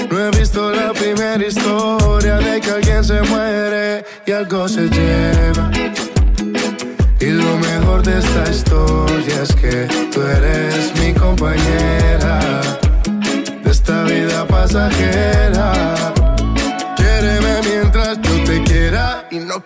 [0.10, 5.72] No he visto la primera historia de que alguien se muere y algo se lleva.
[7.20, 12.62] Y lo mejor de esta historia es que tú eres mi compañera
[13.64, 16.14] de esta vida pasajera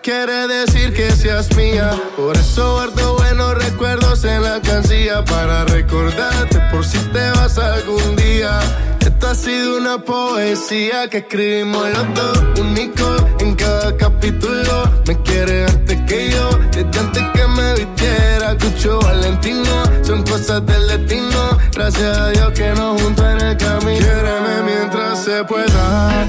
[0.00, 1.90] quiere decir que seas mía.
[2.16, 8.16] Por eso guardo buenos recuerdos en la alcancía para recordarte por si te vas algún
[8.16, 8.58] día.
[9.00, 14.90] Esta ha sido una poesía que escribimos los dos, único en cada capítulo.
[15.06, 19.82] Me quieres antes que yo, desde antes que me vistiera, Cucho Valentino.
[20.02, 23.98] Son cosas del destino, gracias a Dios que nos juntan en el camino.
[23.98, 26.28] Quiereme mientras se pueda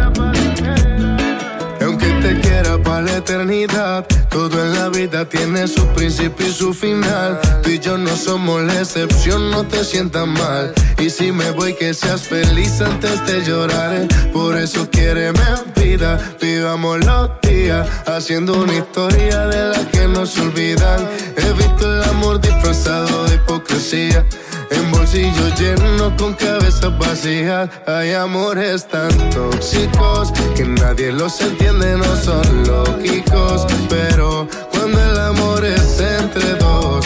[3.05, 4.05] la eternidad.
[4.29, 7.39] Todo en la vida tiene su principio y su final.
[7.63, 10.73] Tú y yo no somos la excepción, no te sientas mal.
[10.97, 14.07] Y si me voy, que seas feliz antes de llorar.
[14.31, 15.31] Por eso quiere
[15.75, 17.87] vida, vivamos los días.
[18.05, 21.09] Haciendo una historia de la que no se olvidan.
[21.37, 24.25] He visto el amor disfrazado de hipocresía.
[24.71, 32.15] En bolsillos llenos con cabezas vacías Hay amores tan tóxicos Que nadie los entiende, no
[32.15, 33.67] son lógicos.
[33.89, 37.05] Pero cuando el amor es entre dos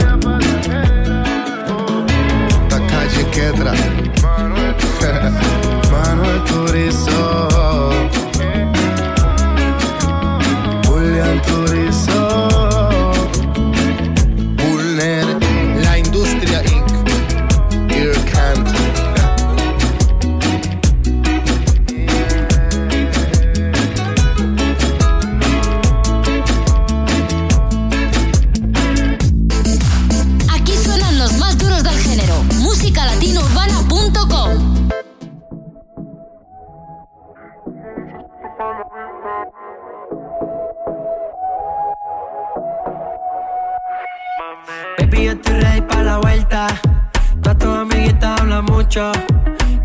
[5.91, 7.49] Manuel Turizo.
[10.85, 11.90] Julián Turizo.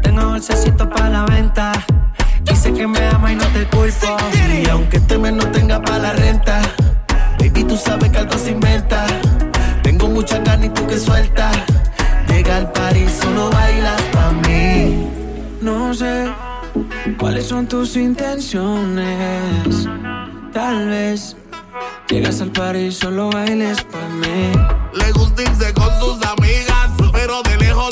[0.03, 1.73] Tengo bolsecito para la venta.
[2.43, 4.17] Dice que me ama y no te culpo.
[4.53, 6.61] Y aunque este mes no tenga para la renta,
[7.39, 9.07] baby, tú sabes que algo se inventa.
[9.83, 11.53] Tengo mucha carne y tú que suelta.
[12.29, 15.09] Llega al París, solo bailas para mí.
[15.63, 16.33] No sé
[17.19, 19.89] cuáles son tus intenciones.
[20.53, 21.37] Tal vez
[22.09, 24.76] llegas al París, solo bailes para mí.
[24.97, 27.86] Le gusta irse con sus amigas, pero de lejos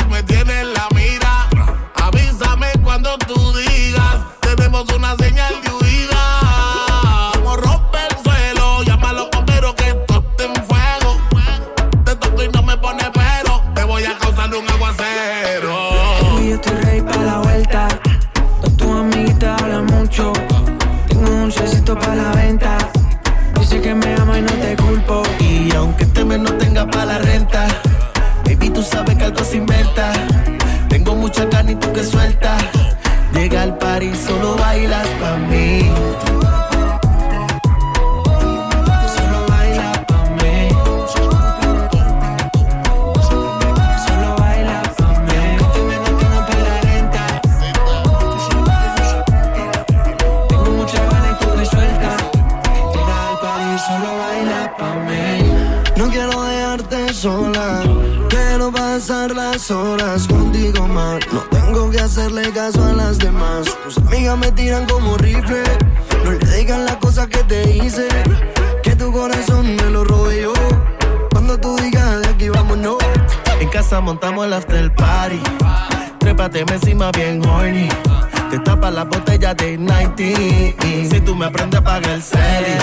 [80.16, 81.14] de 90.
[81.14, 82.78] Si tú me aprendes, pagar el serie.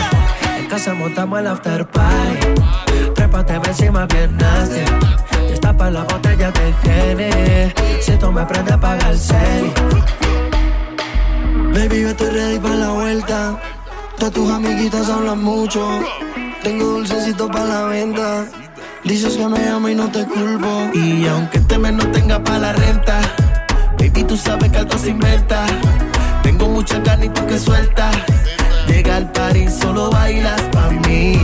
[0.58, 2.62] En casa montamos el after party.
[3.16, 4.82] Trépate encima bien nasty
[5.62, 7.74] tapa la botella de gene.
[8.02, 9.72] Si esto me prende, apaga el cel.
[11.74, 13.62] Baby, yo estoy ready para la vuelta.
[14.18, 15.82] Todas tus amiguitas hablan mucho.
[16.64, 18.46] Tengo dulcecito para la venta.
[19.04, 20.90] Dices que me amo y no te culpo.
[20.94, 23.22] Y aunque este mes no tenga para la renta,
[23.98, 25.66] baby, tú sabes que algo se inventa.
[26.44, 28.12] Tengo mucha carne y tú que suelta.
[28.88, 31.40] Llega al party, solo bailas pa' mí.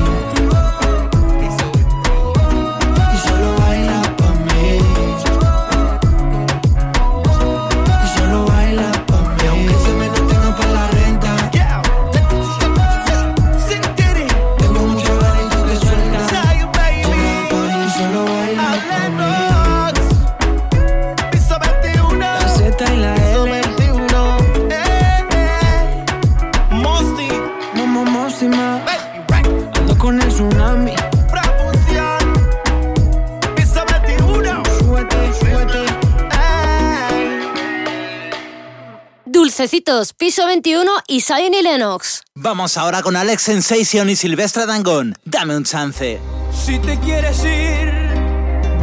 [39.58, 42.22] Dulcecitos, Piso 21 y Zion y Lennox.
[42.36, 45.16] Vamos ahora con Alex Sensation y Silvestre Dangón.
[45.26, 46.20] Dame un chance.
[46.54, 47.92] Si te quieres ir,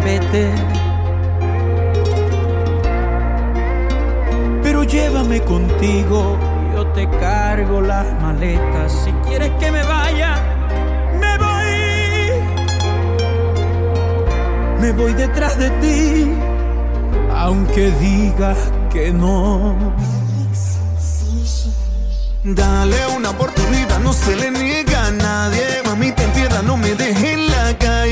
[0.05, 0.51] vete.
[4.65, 6.37] Pero llévame contigo,
[6.75, 8.93] yo te cargo las maletas.
[9.05, 10.43] Si quieres que me vaya,
[11.21, 12.41] me voy.
[14.81, 16.33] Me voy detrás de ti,
[17.31, 18.59] aunque digas
[18.93, 19.95] que no.
[22.45, 25.65] Dale una oportunidad, no se le niega a nadie.
[25.87, 28.04] Mamita, en piedad, no me dejes la cara.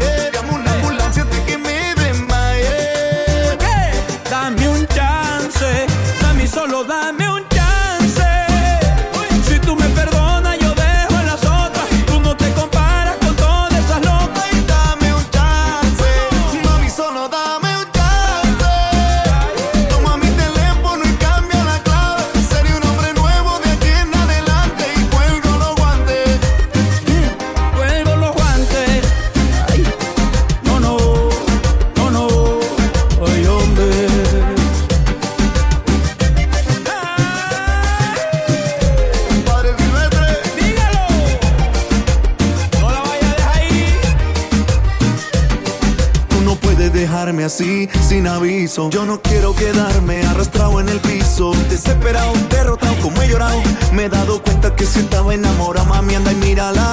[48.75, 53.61] Yo no quiero quedarme arrastrado en el piso, desesperado, derrotado como he llorado.
[53.93, 56.92] Me he dado cuenta que si estaba enamorado, mami, anda y mírala.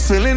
[0.00, 0.34] se le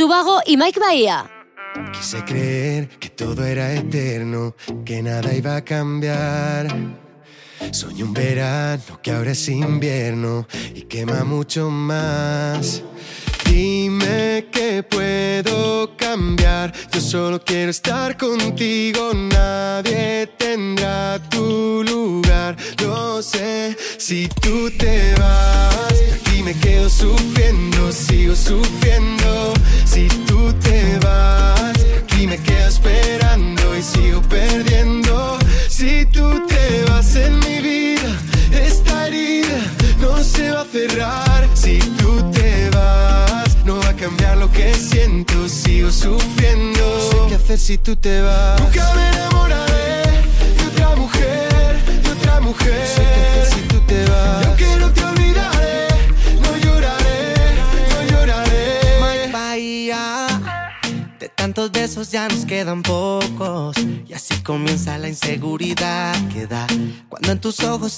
[0.00, 1.30] Subago y Mike Bahía.
[1.92, 6.68] Quise creer que todo era eterno, que nada iba a cambiar.
[7.70, 12.82] Soñé un verano que ahora es invierno y quema mucho más.
[13.44, 17.39] Dime que puedo cambiar, yo solo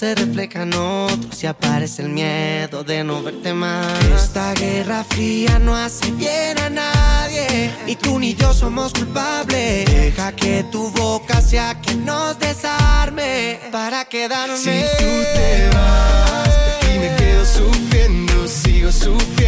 [0.02, 4.04] se reflejan otros y aparece el miedo de no verte más.
[4.06, 9.84] Esta guerra fría no hace bien a nadie, ni tú ni yo somos culpables.
[9.86, 14.56] Deja que tu boca sea quien nos desarme para quedarme.
[14.56, 16.50] Si tú te vas,
[16.92, 19.41] y me quedo sufriendo, sigo sufriendo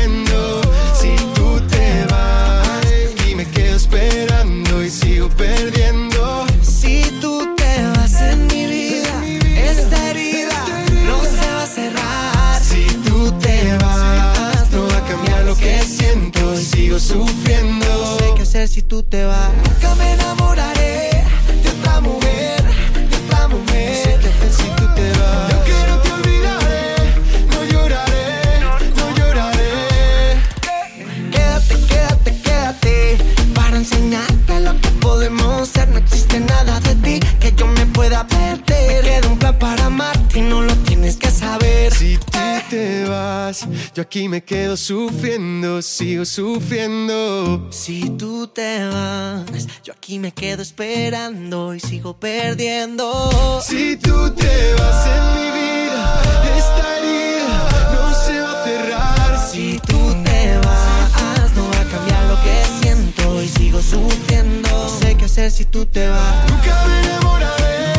[45.95, 47.69] sigo sufriendo.
[47.71, 53.61] Si tú te vas, yo aquí me quedo esperando y sigo perdiendo.
[53.63, 56.23] Si tú te vas en mi vida,
[56.59, 59.49] esta herida no se va a cerrar.
[59.49, 64.69] Si tú te vas, no va a cambiar lo que siento y sigo sufriendo.
[64.69, 66.51] No sé qué hacer si tú te vas.
[66.51, 67.93] Nunca me enamoraré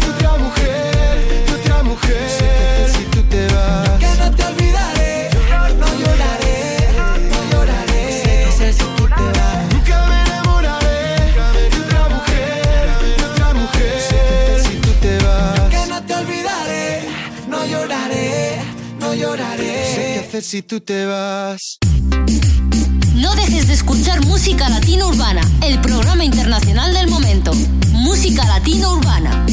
[0.00, 2.55] de otra mujer, de otra mujer.
[20.42, 21.78] Si tú te vas.
[23.14, 27.52] No dejes de escuchar Música Latina Urbana, el programa internacional del momento.
[27.92, 29.46] Música Latina Urbana.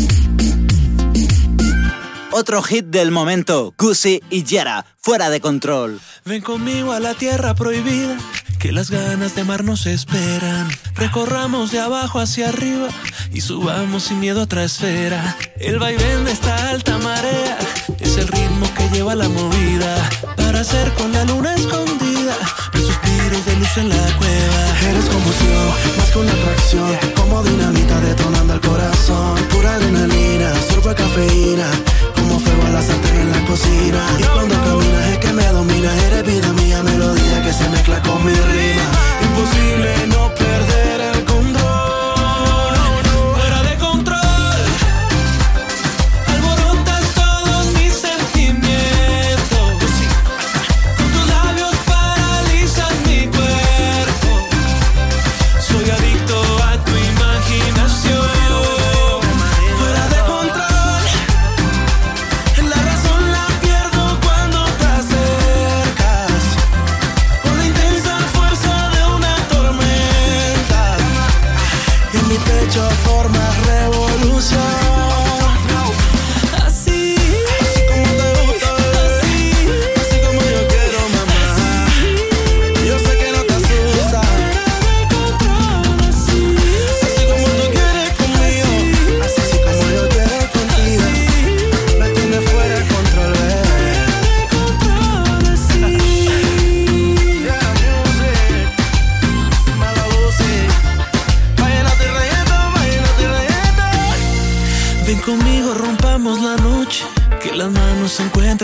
[2.35, 6.01] Otro hit del momento, Gucci y Yera, fuera de control.
[6.25, 8.17] Ven conmigo a la tierra prohibida,
[8.57, 10.67] que las ganas de amar nos esperan.
[10.95, 12.87] Recorramos de abajo hacia arriba
[13.31, 15.37] y subamos sin miedo a otra esfera.
[15.57, 17.59] El vaivén de esta alta marea
[17.99, 22.35] es el ritmo que lleva la movida para hacer con la luna escondida
[22.73, 24.89] los suspiros de luz en la cueva.
[24.89, 30.95] Eres combustión, más que una atracción Como dinamita detonando el corazón Pura adrenalina, sorbo de
[30.95, 31.71] cafeína
[32.73, 34.01] la sartén en la cocina.
[34.19, 35.95] Y cuando caminas es que me dominas.
[36.05, 38.85] Eres vida mía, melodía que se mezcla con mi rima.
[39.27, 40.92] Imposible no perder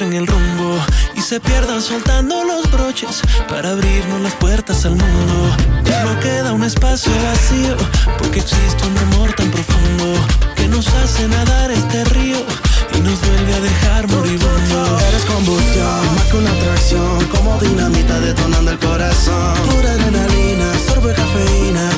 [0.09, 0.77] encuentren el rumbo
[1.15, 5.55] y se pierdan soltando los broches para abrirnos las puertas al mundo.
[5.85, 7.75] Ya no queda un espacio vacío
[8.17, 10.05] porque existe un amor tan profundo
[10.55, 12.37] que nos hace nadar este río
[12.95, 14.99] y nos vuelve a dejar moribundo.
[15.09, 21.13] Eres combustión, más que una atracción Como dinamita detonando el corazón Pura adrenalina, sorbo de
[21.13, 21.89] cafeína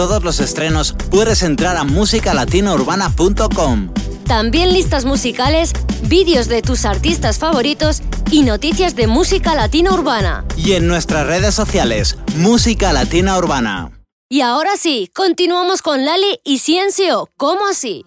[0.00, 3.92] todos los estrenos, puedes entrar a musicalatinourbana.com.
[4.26, 5.74] También listas musicales,
[6.04, 8.00] vídeos de tus artistas favoritos
[8.30, 10.46] y noticias de música latina urbana.
[10.56, 13.90] Y en nuestras redes sociales, Música Latina Urbana.
[14.30, 18.06] Y ahora sí, continuamos con Lali y Ciencio, ¿cómo así?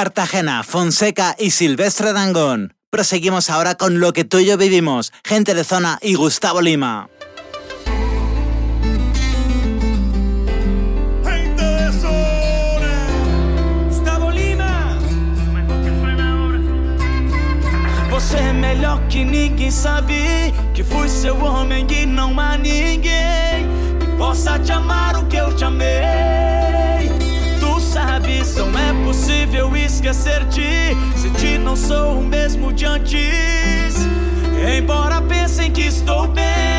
[0.00, 2.72] Cartagena, Fonseca y Silvestre Dangón.
[2.88, 7.10] Proseguimos ahora con lo que tú y yo vivimos, gente de zona y Gustavo Lima.
[18.08, 23.68] Você é melhor que ninguém sabe Que fui seu homem e não há ninguém
[23.98, 26.49] Que possa te amar o que eu te amei.
[28.40, 28.54] feliz.
[28.54, 30.96] Não é possível esquecer-te.
[31.16, 33.94] Se te não sou o mesmo de antes.
[34.76, 36.69] Embora pensem que estou bem.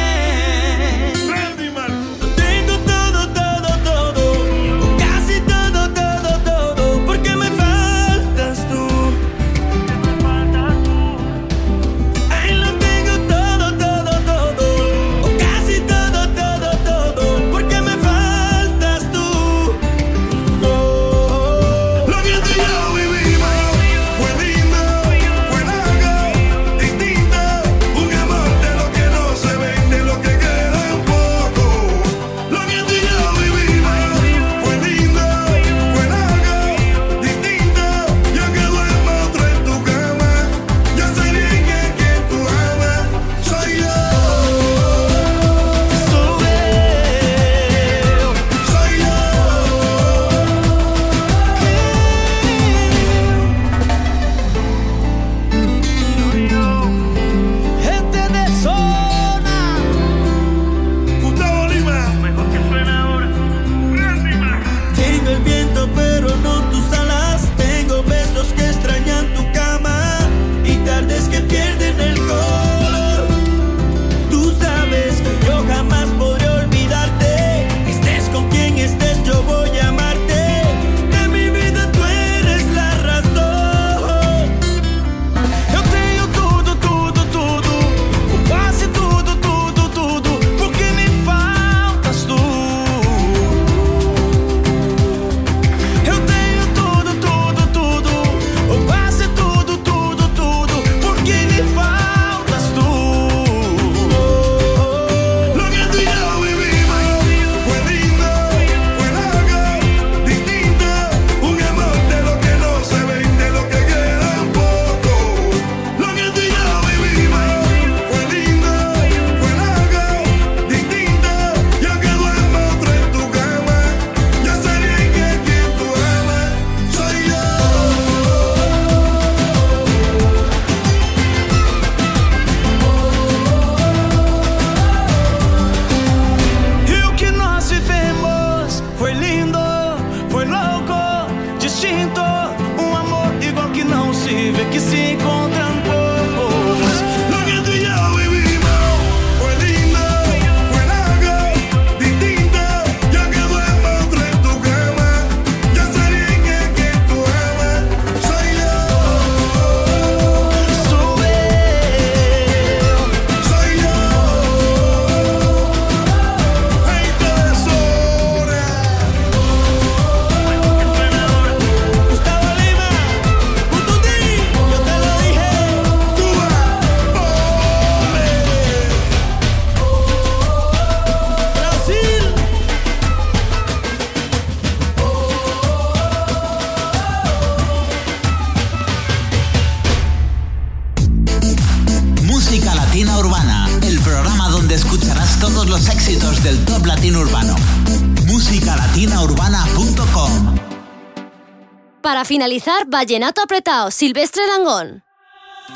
[202.42, 205.04] finalizar, Vallenato Apretado, Silvestre Dangón.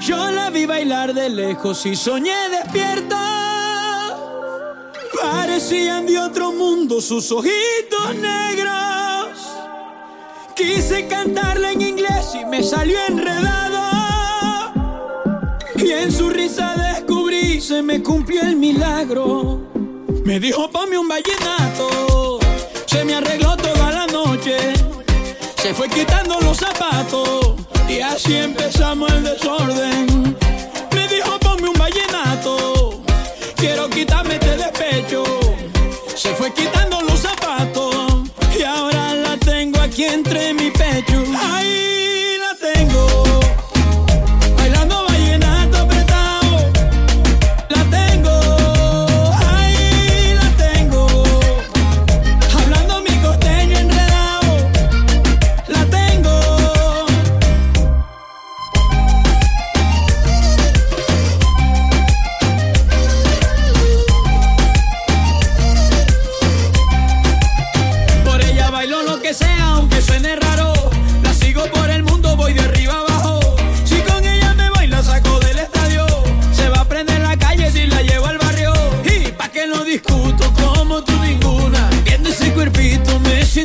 [0.02, 4.18] Yo la vi bailar de lejos y soñé despierta.
[5.22, 9.38] Parecían de otro mundo sus ojitos negros.
[10.56, 14.74] Quise cantarla en inglés y me salió enredado.
[15.76, 19.70] Y en su risa descubrí, se me cumplió el milagro.
[20.26, 22.40] Me dijo, ponme un vallenato.
[22.88, 23.65] Se me arregló todo
[25.66, 27.56] se fue quitando los zapatos
[27.90, 30.38] y así empezamos el desorden.
[30.94, 33.02] Me dijo ponme un vallenato,
[33.56, 35.24] quiero quitarme este despecho.
[36.16, 36.95] Se fue quitando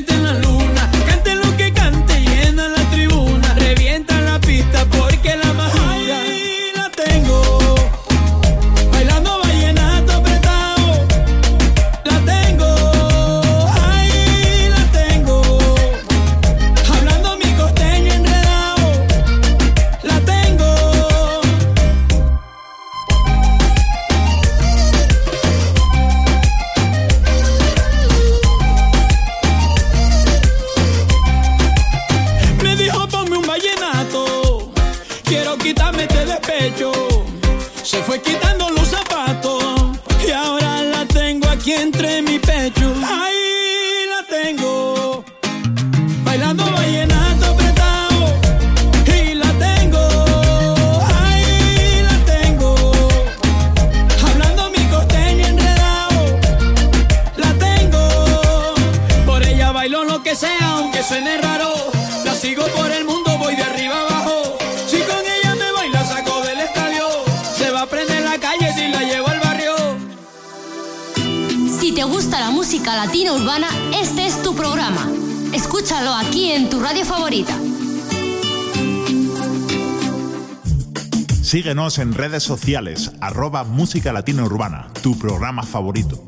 [0.01, 0.50] siente la luz.
[72.91, 75.09] música latina urbana, este es tu programa.
[75.53, 77.57] Escúchalo aquí en tu radio favorita.
[81.41, 86.25] Síguenos en redes sociales, arroba Música Latina Urbana, tu programa favorito.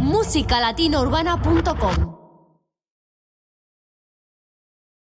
[0.00, 2.21] musicalatinourbana.com